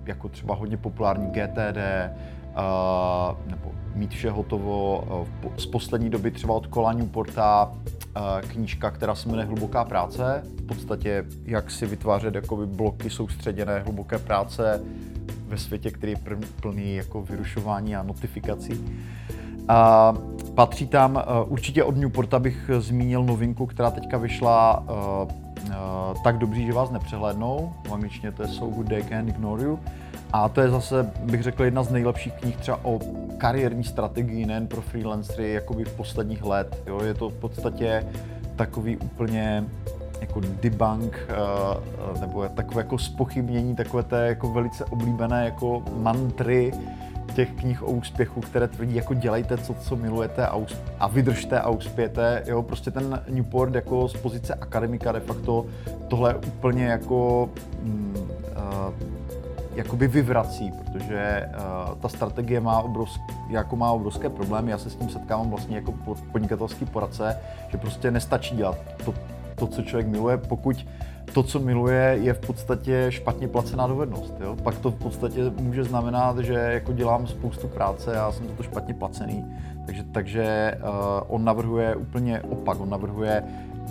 jako 0.08 0.28
třeba 0.28 0.54
hodně 0.54 0.76
populární 0.76 1.26
GTD, 1.26 1.78
uh, 2.58 3.50
nebo 3.50 3.72
mít 3.94 4.10
vše 4.10 4.30
hotovo. 4.30 5.04
Uh, 5.44 5.52
z 5.56 5.66
poslední 5.66 6.10
doby 6.10 6.30
třeba 6.30 6.54
od 6.54 6.66
Kola 6.66 6.92
Newporta 6.92 7.72
uh, 7.72 8.48
knížka, 8.48 8.90
která 8.90 9.14
se 9.14 9.28
jmenuje 9.28 9.46
Hluboká 9.46 9.84
práce. 9.84 10.42
V 10.44 10.66
podstatě, 10.66 11.24
jak 11.44 11.70
si 11.70 11.86
vytvářet 11.86 12.34
jakoby 12.34 12.66
bloky 12.66 13.10
soustředěné 13.10 13.78
hluboké 13.78 14.18
práce 14.18 14.82
ve 15.48 15.58
světě, 15.58 15.90
který 15.90 16.12
je 16.12 16.36
plný 16.60 16.96
jako 16.96 17.22
vyrušování 17.22 17.96
a 17.96 18.02
notifikací. 18.02 18.84
A 19.68 20.14
patří 20.54 20.86
tam, 20.86 21.16
uh, 21.16 21.52
určitě 21.52 21.84
od 21.84 21.96
Newporta 21.96 22.38
bych 22.38 22.70
zmínil 22.78 23.24
novinku, 23.24 23.66
která 23.66 23.90
teďka 23.90 24.18
vyšla 24.18 24.80
uh, 24.80 24.88
uh, 24.88 25.47
tak 26.24 26.38
dobří, 26.38 26.66
že 26.66 26.72
vás 26.72 26.90
nepřehlednou. 26.90 27.72
V 27.88 27.92
angličtině 27.92 28.32
to 28.32 28.42
je 28.42 28.48
So 28.48 28.74
Good 28.74 28.88
They 28.88 29.02
Can 29.02 29.28
Ignore 29.28 29.64
You. 29.64 29.78
A 30.32 30.48
to 30.48 30.60
je 30.60 30.70
zase, 30.70 31.12
bych 31.22 31.42
řekl, 31.42 31.64
jedna 31.64 31.82
z 31.82 31.90
nejlepších 31.90 32.32
knih 32.32 32.56
třeba 32.56 32.80
o 32.82 32.98
kariérní 33.38 33.84
strategii, 33.84 34.46
nejen 34.46 34.66
pro 34.66 34.82
freelancery, 34.82 35.52
jakoby 35.52 35.84
v 35.84 35.92
posledních 35.92 36.44
let. 36.44 36.82
Jo? 36.86 37.02
Je 37.02 37.14
to 37.14 37.28
v 37.28 37.34
podstatě 37.34 38.06
takový 38.56 38.96
úplně 38.96 39.64
jako 40.20 40.40
debunk, 40.40 41.28
uh, 42.10 42.20
nebo 42.20 42.48
takové 42.48 42.80
jako 42.80 42.98
spochybnění 42.98 43.76
takové 43.76 44.02
té 44.02 44.26
jako 44.26 44.52
velice 44.52 44.84
oblíbené 44.84 45.44
jako 45.44 45.82
mantry 45.96 46.72
těch 47.38 47.50
knih 47.50 47.82
o 47.82 47.86
úspěchu, 47.86 48.40
které 48.40 48.68
tvrdí 48.68 48.94
jako 48.94 49.14
dělejte 49.14 49.56
to, 49.56 49.74
co 49.74 49.96
milujete 49.96 50.46
a, 50.46 50.58
usp- 50.58 50.82
a 51.00 51.08
vydržte 51.08 51.60
a 51.60 51.68
uspějete. 51.68 52.42
Jo, 52.46 52.62
prostě 52.62 52.90
ten 52.90 53.22
Newport 53.28 53.74
jako 53.74 54.08
z 54.08 54.14
pozice 54.14 54.54
akademika 54.54 55.12
de 55.12 55.20
facto 55.20 55.66
tohle 56.08 56.34
úplně 56.34 56.84
jako 56.84 57.50
mm, 57.82 58.16
uh, 58.16 58.94
jakoby 59.74 60.08
vyvrací, 60.08 60.72
protože 60.72 61.48
uh, 61.48 61.94
ta 61.98 62.08
strategie 62.08 62.60
má, 62.60 62.80
obrovsk, 62.80 63.20
jako 63.48 63.76
má 63.76 63.92
obrovské 63.92 64.28
problémy. 64.28 64.70
Já 64.70 64.78
se 64.78 64.90
s 64.90 64.96
tím 64.96 65.08
setkávám 65.08 65.50
vlastně 65.50 65.76
jako 65.76 65.94
podnikatelský 66.32 66.84
poradce, 66.84 67.38
že 67.68 67.78
prostě 67.78 68.10
nestačí 68.10 68.56
dělat 68.56 68.78
to, 69.04 69.14
to, 69.54 69.66
co 69.66 69.82
člověk 69.82 70.06
miluje, 70.06 70.36
pokud 70.36 70.86
to, 71.32 71.42
co 71.42 71.58
miluje, 71.58 72.18
je 72.22 72.34
v 72.34 72.40
podstatě 72.40 73.06
špatně 73.08 73.48
placená 73.48 73.86
dovednost. 73.86 74.34
Jo? 74.40 74.56
Pak 74.62 74.78
to 74.78 74.90
v 74.90 74.94
podstatě 74.94 75.40
může 75.60 75.84
znamenat, 75.84 76.38
že 76.38 76.52
jako 76.52 76.92
dělám 76.92 77.26
spoustu 77.26 77.68
práce 77.68 78.20
a 78.20 78.32
jsem 78.32 78.48
za 78.48 78.54
to 78.54 78.62
špatně 78.62 78.94
placený. 78.94 79.44
Takže, 79.86 80.02
takže 80.12 80.74
uh, 80.82 80.88
on 81.28 81.44
navrhuje 81.44 81.96
úplně 81.96 82.40
opak. 82.40 82.80
On 82.80 82.90
navrhuje, 82.90 83.44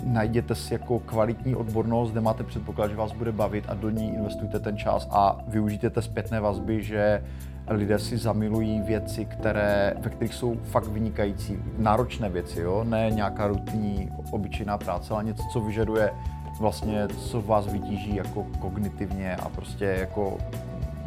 najděte 0.04 0.54
si 0.54 0.74
jako 0.74 0.98
kvalitní 0.98 1.54
odbornost, 1.54 2.10
kde 2.10 2.20
máte 2.20 2.44
předpoklad, 2.44 2.90
že 2.90 2.96
vás 2.96 3.12
bude 3.12 3.32
bavit 3.32 3.64
a 3.68 3.74
do 3.74 3.90
ní 3.90 4.14
investujte 4.14 4.60
ten 4.60 4.76
čas 4.76 5.08
a 5.10 5.38
využijte 5.48 5.90
té 5.90 6.02
zpětné 6.02 6.40
vazby, 6.40 6.82
že 6.82 7.22
lidé 7.70 7.98
si 7.98 8.18
zamilují 8.18 8.80
věci, 8.80 9.24
které, 9.24 9.94
ve 10.00 10.10
kterých 10.10 10.34
jsou 10.34 10.56
fakt 10.62 10.88
vynikající, 10.88 11.58
náročné 11.78 12.28
věci, 12.28 12.60
jo? 12.60 12.84
ne 12.84 13.10
nějaká 13.10 13.46
rutinní, 13.46 14.10
obyčejná 14.30 14.78
práce, 14.78 15.14
ale 15.14 15.24
něco, 15.24 15.42
co 15.52 15.60
vyžaduje 15.60 16.10
vlastně, 16.58 17.08
co 17.08 17.42
vás 17.42 17.66
vytíží 17.66 18.16
jako 18.16 18.46
kognitivně 18.58 19.36
a 19.36 19.48
prostě 19.48 19.84
jako 19.84 20.38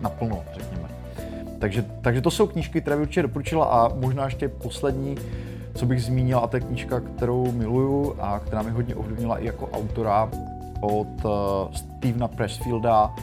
naplno, 0.01 0.43
řekněme. 0.53 0.89
Takže, 1.59 1.85
takže 2.01 2.21
to 2.21 2.31
jsou 2.31 2.47
knížky, 2.47 2.81
které 2.81 2.95
bych 2.95 3.03
určitě 3.03 3.21
doporučila 3.21 3.65
a 3.65 3.95
možná 3.95 4.25
ještě 4.25 4.49
poslední, 4.49 5.15
co 5.73 5.85
bych 5.85 6.03
zmínil, 6.03 6.39
a 6.39 6.47
to 6.47 6.57
je 6.57 6.61
knížka, 6.61 6.99
kterou 6.99 7.51
miluju 7.51 8.15
a 8.19 8.39
která 8.39 8.61
mi 8.61 8.71
hodně 8.71 8.95
ovlivnila 8.95 9.37
i 9.37 9.45
jako 9.45 9.69
autora 9.73 10.29
od 10.81 11.25
uh, 11.25 11.31
Stevena 11.73 12.27
Pressfielda, 12.27 13.15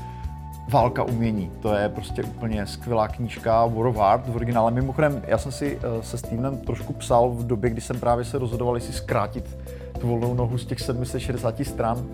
Válka 0.71 1.03
umění. 1.03 1.51
To 1.63 1.75
je 1.75 1.89
prostě 1.89 2.23
úplně 2.23 2.67
skvělá 2.67 3.09
knížka 3.09 3.67
War 3.67 3.87
of 3.87 3.99
Art 3.99 4.29
v 4.29 4.37
originále. 4.37 4.71
Mimochodem, 4.71 5.23
já 5.27 5.39
jsem 5.39 5.53
si 5.53 5.77
uh, 5.77 6.03
se 6.03 6.19
Stevenem 6.19 6.59
trošku 6.59 6.93
psal 6.93 7.31
v 7.31 7.47
době, 7.47 7.71
kdy 7.71 7.81
jsem 7.81 8.01
právě 8.01 8.25
se 8.25 8.39
rozhodoval, 8.39 8.75
jestli 8.75 8.93
zkrátit 8.93 9.59
tu 9.99 10.09
volnou 10.09 10.35
nohu 10.35 10.59
z 10.59 10.67
těch 10.67 10.81
760 10.81 11.65
stran 11.65 12.07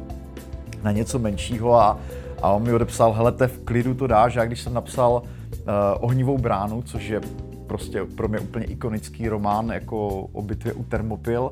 na 0.82 0.92
něco 0.92 1.18
menšího 1.18 1.74
a, 1.74 1.98
a 2.42 2.50
on 2.50 2.62
mi 2.62 2.72
odepsal, 2.72 3.12
hele, 3.12 3.32
te 3.32 3.46
v 3.46 3.58
klidu 3.64 3.94
to 3.94 4.06
dáš. 4.06 4.34
Já 4.34 4.44
když 4.44 4.60
jsem 4.60 4.74
napsal 4.74 5.22
uh, 5.22 5.60
Ohnivou 6.00 6.38
bránu, 6.38 6.82
což 6.82 7.08
je 7.08 7.20
prostě 7.66 8.04
pro 8.16 8.28
mě 8.28 8.38
úplně 8.38 8.64
ikonický 8.64 9.28
román 9.28 9.68
jako 9.68 10.08
o 10.32 10.42
bitvě 10.42 10.72
u 10.72 10.84
Thermopyl, 10.84 11.50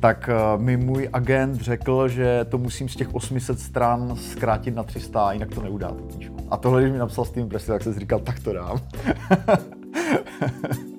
tak 0.00 0.30
uh, 0.56 0.62
mi 0.62 0.76
můj 0.76 1.08
agent 1.12 1.60
řekl, 1.60 2.08
že 2.08 2.46
to 2.48 2.58
musím 2.58 2.88
z 2.88 2.96
těch 2.96 3.14
800 3.14 3.60
stran 3.60 4.16
zkrátit 4.16 4.74
na 4.74 4.82
300, 4.82 5.32
jinak 5.32 5.54
to 5.54 5.62
neudá 5.62 5.88
tu 5.88 6.04
knížku. 6.04 6.36
A 6.50 6.56
tohle, 6.56 6.80
když 6.82 6.92
mi 6.92 6.98
napsal 6.98 7.24
s 7.24 7.30
tím 7.30 7.48
Presley, 7.48 7.74
tak 7.74 7.82
jsem 7.82 7.94
si 7.94 8.00
říkal, 8.00 8.18
tak 8.18 8.40
to 8.40 8.52
dám. 8.52 8.80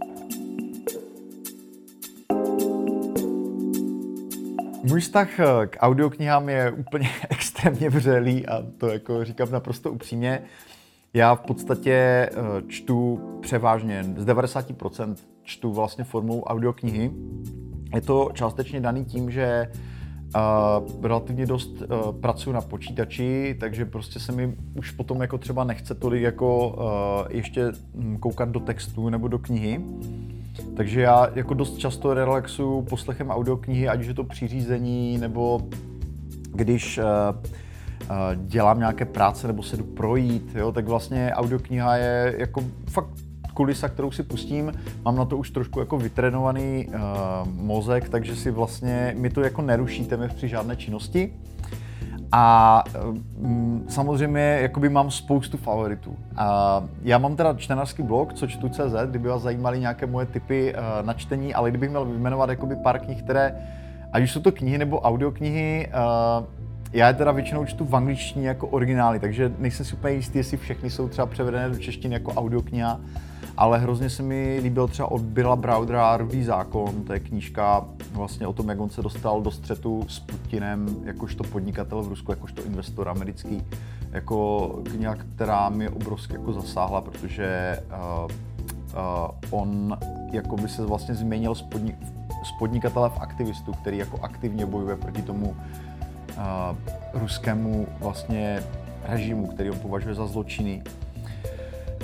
Můj 4.88 5.02
vztah 5.02 5.40
eh, 5.40 5.68
k 5.68 5.78
audioknihám 5.80 6.50
je 6.50 6.72
úplně 6.72 7.10
extrémně 7.30 7.90
vřelý 7.90 8.48
a 8.48 8.64
to 8.78 8.88
jako 8.88 9.26
říkám 9.26 9.52
naprosto 9.52 9.92
upřímně. 9.92 10.42
Já 11.14 11.36
v 11.36 11.40
podstatě 11.40 11.92
eh, 11.92 12.32
čtu 12.68 13.20
převážně, 13.42 14.04
z 14.18 14.26
90% 14.26 15.16
čtu 15.44 15.74
vlastně 15.74 16.04
formou 16.04 16.44
audioknihy. 16.44 17.12
Je 17.96 18.02
to 18.02 18.30
částečně 18.34 18.82
daný 18.82 19.06
tím, 19.06 19.32
že 19.32 19.72
relativně 21.02 21.46
dost 21.46 21.82
uh, 21.82 22.12
pracuji 22.22 22.54
na 22.54 22.62
počítači, 22.62 23.58
takže 23.60 23.86
prostě 23.86 24.20
se 24.20 24.32
mi 24.32 24.56
už 24.76 24.92
potom 24.92 25.22
jako 25.22 25.38
třeba 25.38 25.64
nechce 25.64 25.96
tolik 25.96 26.22
jako 26.22 26.70
uh, 26.70 27.32
ještě 27.36 27.72
hm, 27.96 28.18
koukat 28.18 28.50
do 28.50 28.60
textu 28.60 29.10
nebo 29.10 29.28
do 29.28 29.40
knihy. 29.40 29.82
Takže 30.78 31.02
já 31.02 31.28
jako 31.36 31.54
dost 31.54 31.78
často 31.78 32.14
relaxuju 32.14 32.82
poslechem 32.82 33.30
audioknihy, 33.30 33.88
ať 33.88 34.00
už 34.00 34.08
je 34.08 34.14
to 34.14 34.24
při 34.24 34.48
řízení, 34.48 35.18
nebo 35.18 35.62
když 36.54 36.98
uh, 36.98 37.06
dělám 38.36 38.80
nějaké 38.80 39.06
práce 39.06 39.48
nebo 39.48 39.64
se 39.64 39.78
jdu 39.78 39.84
projít, 39.84 40.56
jo, 40.56 40.72
tak 40.72 40.88
vlastně 40.88 41.32
audiokniha 41.34 41.96
je 41.96 42.36
jako 42.38 42.64
fakt 42.90 43.25
kulisa, 43.56 43.90
kterou 43.90 44.12
si 44.12 44.24
pustím, 44.24 44.72
mám 45.06 45.16
na 45.16 45.26
to 45.26 45.38
už 45.38 45.50
trošku 45.50 45.80
jako 45.80 45.98
vytrénovaný 45.98 46.88
uh, 46.88 46.94
mozek, 47.48 48.10
takže 48.10 48.36
si 48.36 48.52
vlastně, 48.52 49.16
mi 49.18 49.30
to 49.30 49.42
jako 49.42 49.62
neruší 49.62 50.06
téměř 50.06 50.34
při 50.34 50.48
žádné 50.48 50.76
činnosti. 50.76 51.34
A 52.32 52.84
um, 53.38 53.86
samozřejmě 53.90 54.60
jakoby 54.62 54.90
mám 54.90 55.12
spoustu 55.12 55.58
favoritů. 55.58 56.16
A 56.36 56.84
já 57.02 57.18
mám 57.18 57.36
teda 57.36 57.54
čtenářský 57.54 58.04
blog, 58.04 58.34
co 58.34 58.48
čtu 58.48 58.70
CZ, 58.70 58.96
kdyby 59.10 59.28
vás 59.28 59.42
zajímaly 59.42 59.80
nějaké 59.80 60.06
moje 60.06 60.26
typy 60.26 60.74
uh, 60.74 61.06
na 61.06 61.14
čtení, 61.14 61.54
ale 61.54 61.70
kdybych 61.70 61.90
měl 61.90 62.06
vyjmenovat 62.06 62.50
jakoby 62.50 62.76
pár 62.76 63.00
knih, 63.00 63.24
které, 63.24 63.56
ať 64.12 64.24
už 64.24 64.32
jsou 64.32 64.42
to 64.42 64.52
knihy 64.52 64.78
nebo 64.78 65.00
audioknihy, 65.00 65.88
uh, 65.88 66.46
já 66.94 67.08
je 67.08 67.14
teda 67.14 67.32
většinou 67.32 67.66
čtu 67.66 67.86
v 67.86 67.96
angličtině 67.96 68.48
jako 68.48 68.68
originály, 68.68 69.20
takže 69.20 69.52
nejsem 69.58 69.86
si 69.86 69.94
úplně 69.96 70.14
jistý, 70.14 70.38
jestli 70.38 70.58
všechny 70.58 70.90
jsou 70.90 71.08
třeba 71.08 71.28
převedené 71.28 71.70
do 71.70 71.80
češtiny 71.80 72.14
jako 72.14 72.32
audiokniha 72.32 73.00
ale 73.58 73.80
hrozně 73.80 74.10
se 74.10 74.24
mi 74.24 74.60
líbil 74.64 74.88
třeba 74.88 75.12
od 75.12 75.22
Billa 75.22 75.56
Browdera 75.56 76.18
Rudý 76.18 76.44
zákon, 76.44 77.04
to 77.04 77.14
je 77.14 77.20
knížka 77.20 77.86
vlastně 78.12 78.48
o 78.48 78.54
tom, 78.54 78.70
jak 78.70 78.80
on 78.80 78.90
se 78.90 79.02
dostal 79.02 79.42
do 79.42 79.52
střetu 79.52 80.06
s 80.08 80.20
Putinem 80.20 80.88
jakožto 81.04 81.44
podnikatel 81.44 82.04
v 82.04 82.08
Rusku, 82.08 82.32
jakožto 82.32 82.64
investor 82.64 83.10
americký, 83.10 83.64
jako 84.12 84.68
kniha, 84.84 85.16
která 85.16 85.70
mi 85.70 85.90
obrovsky 85.90 86.34
jako 86.34 86.54
zasáhla, 86.54 87.02
protože 87.02 87.80
uh, 87.88 88.32
uh, 88.32 89.60
on 89.60 89.98
jako 90.32 90.56
by 90.56 90.70
se 90.70 90.86
vlastně 90.86 91.16
změnil 91.16 91.56
z, 91.56 91.64
podnik- 91.64 92.06
z 92.44 92.60
podnikatele 92.60 93.10
v 93.10 93.20
aktivistu, 93.20 93.74
který 93.74 93.98
jako 93.98 94.20
aktivně 94.22 94.66
bojuje 94.66 94.96
proti 94.96 95.22
tomu 95.22 95.50
uh, 95.50 96.44
ruskému 97.14 97.88
vlastně 98.00 98.64
režimu, 99.04 99.48
který 99.48 99.70
on 99.70 99.80
považuje 99.80 100.16
za 100.16 100.28
zločiny 100.28 100.84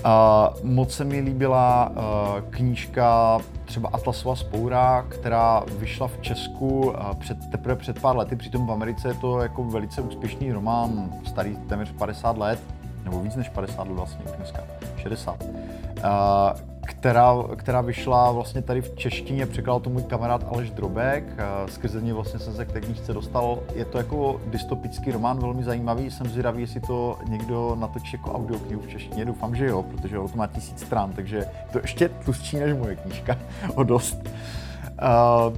Uh, 0.06 0.64
moc 0.64 0.94
se 0.94 1.04
mi 1.04 1.20
líbila 1.20 1.90
uh, 1.90 2.50
knížka 2.50 3.40
třeba 3.66 3.90
Atlasova 3.94 4.36
spoura, 4.36 5.06
která 5.10 5.64
vyšla 5.78 6.08
v 6.08 6.22
Česku 6.22 6.80
uh, 6.80 7.14
před, 7.20 7.38
teprve 7.52 7.76
před 7.76 8.02
pár 8.02 8.18
lety, 8.18 8.36
přitom 8.36 8.68
v 8.68 8.72
Americe 8.72 9.08
je 9.08 9.14
to 9.14 9.40
jako 9.40 9.64
velice 9.64 10.02
úspěšný 10.02 10.52
román, 10.52 11.10
starý 11.26 11.56
téměř 11.56 11.92
50 11.92 12.38
let, 12.38 12.60
nebo 13.04 13.20
víc 13.20 13.36
než 13.36 13.50
50 13.50 13.88
let 13.88 13.94
vlastně 13.94 14.26
dneska, 14.38 14.64
60. 14.98 15.44
Uh, 15.44 16.71
která, 17.02 17.34
která 17.56 17.82
vyšla 17.82 18.32
vlastně 18.32 18.62
tady 18.62 18.82
v 18.82 18.96
češtině, 18.96 19.46
překládal 19.46 19.80
to 19.80 19.90
můj 19.90 20.04
kamarád 20.04 20.46
Aleš 20.54 20.72
Drobek, 20.72 21.24
skrze 21.66 22.00
mě 22.00 22.14
vlastně 22.14 22.40
jsem 22.40 22.54
se 22.54 22.66
k 22.66 22.72
té 22.72 22.82
knížce 22.82 23.14
dostal. 23.14 23.60
Je 23.76 23.86
to 23.86 23.98
jako 23.98 24.42
dystopický 24.46 25.12
román, 25.12 25.40
velmi 25.40 25.64
zajímavý, 25.64 26.12
jsem 26.12 26.28
zvědavý, 26.28 26.62
jestli 26.62 26.80
to 26.80 27.18
někdo 27.30 27.78
natočí 27.80 28.18
jako 28.18 28.32
audioknihu 28.32 28.82
v 28.82 28.88
češtině, 28.88 29.26
doufám, 29.26 29.56
že 29.56 29.66
jo, 29.66 29.84
protože 29.84 30.16
to 30.16 30.30
má 30.36 30.48
tisíc 30.48 30.80
stran, 30.80 31.12
takže 31.14 31.46
to 31.72 31.80
ještě 31.80 32.10
tlustší 32.10 32.60
než 32.60 32.74
moje 32.74 32.96
knížka, 32.96 33.38
o 33.76 33.84
dost. 33.84 34.18
Uh, 34.22 35.58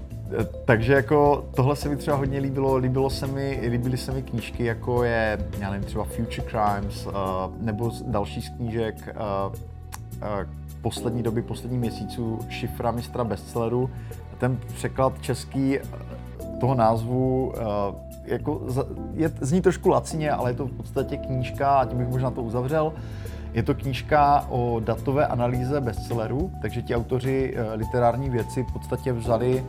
takže 0.65 0.93
jako 0.93 1.45
tohle 1.56 1.75
se 1.75 1.89
mi 1.89 1.95
třeba 1.95 2.17
hodně 2.17 2.39
líbilo, 2.39 2.75
líbilo 2.75 3.10
se 3.10 3.27
mi, 3.27 3.60
líbily 3.69 3.97
se 3.97 4.12
mi 4.12 4.21
knížky, 4.21 4.65
jako 4.65 5.03
je, 5.03 5.38
já 5.60 5.71
nevím, 5.71 5.86
třeba 5.86 6.03
Future 6.03 6.47
Crimes, 6.49 7.06
uh, 7.06 7.13
nebo 7.62 7.91
další 8.06 8.41
z 8.41 8.49
knížek 8.49 9.15
uh, 9.15 9.53
uh, 10.21 10.62
poslední 10.84 11.24
doby, 11.24 11.41
poslední 11.41 11.78
měsíců 11.78 12.39
Šifra 12.50 12.91
mistra 12.91 13.24
bestselleru. 13.24 13.89
Ten 14.38 14.58
překlad 14.76 15.22
český 15.22 15.80
toho 16.60 16.76
názvu 16.76 17.48
uh, 17.48 17.54
jako 18.26 18.62
je, 19.13 19.32
zní 19.41 19.62
trošku 19.62 19.89
lacině, 19.89 20.32
ale 20.32 20.50
je 20.50 20.54
to 20.54 20.65
v 20.65 20.72
podstatě 20.72 21.17
knížka, 21.17 21.80
a 21.80 21.86
tím 21.86 21.98
bych 21.98 22.08
možná 22.08 22.32
to 22.32 22.41
uzavřel, 22.41 22.93
je 23.54 23.63
to 23.63 23.76
knížka 23.76 24.46
o 24.50 24.80
datové 24.80 25.28
analýze 25.28 25.82
bestsellerů, 25.82 26.52
takže 26.62 26.82
ti 26.82 26.96
autoři 26.96 27.56
uh, 27.56 27.80
literární 27.80 28.30
věci 28.30 28.63
v 28.63 28.74
podstatě 28.74 29.13
vzali 29.13 29.63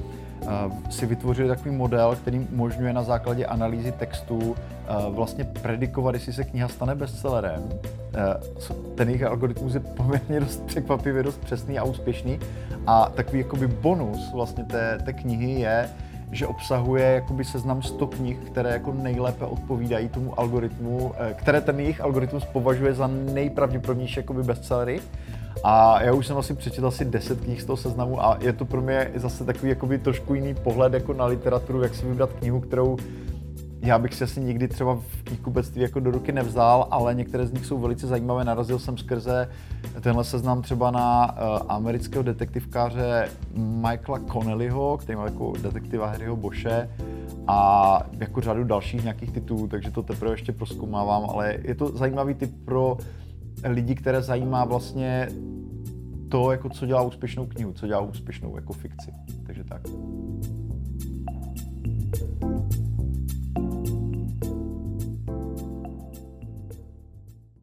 si 0.91 1.07
vytvořili 1.07 1.49
takový 1.49 1.75
model, 1.75 2.17
který 2.17 2.39
umožňuje 2.53 2.93
na 2.93 3.03
základě 3.03 3.47
analýzy 3.47 3.93
textu 3.93 4.57
vlastně 5.11 5.45
predikovat, 5.45 6.15
jestli 6.15 6.33
se 6.33 6.45
kniha 6.45 6.69
stane 6.69 6.95
bestsellerem. 6.95 7.69
Ten 8.95 9.09
jejich 9.09 9.23
algoritmus 9.23 9.75
je 9.75 9.81
poměrně 9.97 10.41
dost 10.41 10.63
překvapivě 10.67 11.23
dost 11.23 11.41
přesný 11.41 11.79
a 11.79 11.85
úspěšný. 11.85 12.39
A 12.87 13.11
takový 13.15 13.39
jakoby 13.39 13.67
bonus 13.67 14.33
vlastně 14.33 14.65
té, 14.65 14.99
té 15.05 15.13
knihy 15.13 15.61
je, 15.61 15.91
že 16.33 16.47
obsahuje 16.47 17.05
jakoby 17.05 17.45
seznam 17.45 17.83
100 17.83 18.07
knih, 18.07 18.39
které 18.39 18.71
jako 18.71 18.93
nejlépe 18.93 19.45
odpovídají 19.45 20.09
tomu 20.09 20.41
algoritmu, 20.41 21.13
které 21.35 21.61
ten 21.61 21.81
jejich 21.81 22.01
algoritmus 22.01 22.45
považuje 22.45 22.95
za 22.95 23.07
nejpravděpodobnější 23.07 24.21
jakoby 24.21 24.43
bestsellery. 24.43 25.01
A 25.65 26.03
já 26.03 26.13
už 26.13 26.27
jsem 26.27 26.39
asi 26.39 26.55
přečetl 26.55 26.87
asi 26.87 27.05
10 27.05 27.41
knih 27.41 27.63
z 27.63 27.65
toho 27.65 27.77
seznamu 27.77 28.25
a 28.25 28.39
je 28.41 28.53
to 28.53 28.65
pro 28.65 28.83
mě 28.83 29.11
zase 29.15 29.45
takový 29.45 29.69
jakoby 29.69 29.99
trošku 29.99 30.35
jiný 30.35 30.55
pohled 30.55 30.93
jako 30.93 31.13
na 31.13 31.27
literaturu, 31.27 31.83
jak 31.83 31.95
si 31.95 32.07
vybrat 32.07 32.33
knihu, 32.33 32.61
kterou 32.61 32.97
já 33.85 33.99
bych 33.99 34.15
si 34.15 34.25
asi 34.25 34.41
nikdy 34.41 34.69
třeba 34.69 34.95
v 34.95 35.23
knihkupectví 35.25 35.83
jako 35.83 36.01
do 36.01 36.11
ruky 36.11 36.33
nevzal, 36.33 36.89
ale 36.91 37.15
některé 37.15 37.47
z 37.47 37.53
nich 37.53 37.67
jsou 37.67 37.79
velice 37.79 38.07
zajímavé. 38.07 38.45
Narazil 38.45 38.79
jsem 38.79 38.99
skrze 38.99 39.49
tenhle 40.01 40.25
seznam 40.25 40.63
třeba 40.63 40.91
na 40.91 41.33
uh, 41.33 41.59
amerického 41.69 42.23
detektivkáře 42.23 43.29
Michaela 43.57 44.21
Connellyho, 44.33 44.97
který 44.97 45.17
má 45.17 45.25
jako 45.25 45.53
detektiva 45.63 46.07
Harryho 46.07 46.37
Bosche 46.37 46.91
a 47.47 48.01
jako 48.19 48.41
řadu 48.41 48.65
dalších 48.65 49.03
nějakých 49.03 49.31
titulů, 49.31 49.69
takže 49.69 49.91
to 49.91 50.03
teprve 50.03 50.33
ještě 50.33 50.53
proskoumávám, 50.53 51.31
ale 51.31 51.57
je 51.63 51.75
to 51.75 51.89
zajímavý 51.97 52.35
typ 52.35 52.51
pro 52.65 52.97
lidi, 53.65 53.95
které 53.95 54.23
zajímá 54.23 54.65
vlastně 54.65 55.29
to, 56.29 56.51
jako 56.51 56.69
co 56.69 56.87
dělá 56.87 57.03
úspěšnou 57.03 57.47
knihu, 57.47 57.73
co 57.73 57.87
dělá 57.87 58.01
úspěšnou 58.01 58.57
jako 58.57 58.73
fikci. 58.73 59.13
Takže 59.47 59.65
tak. 59.65 59.83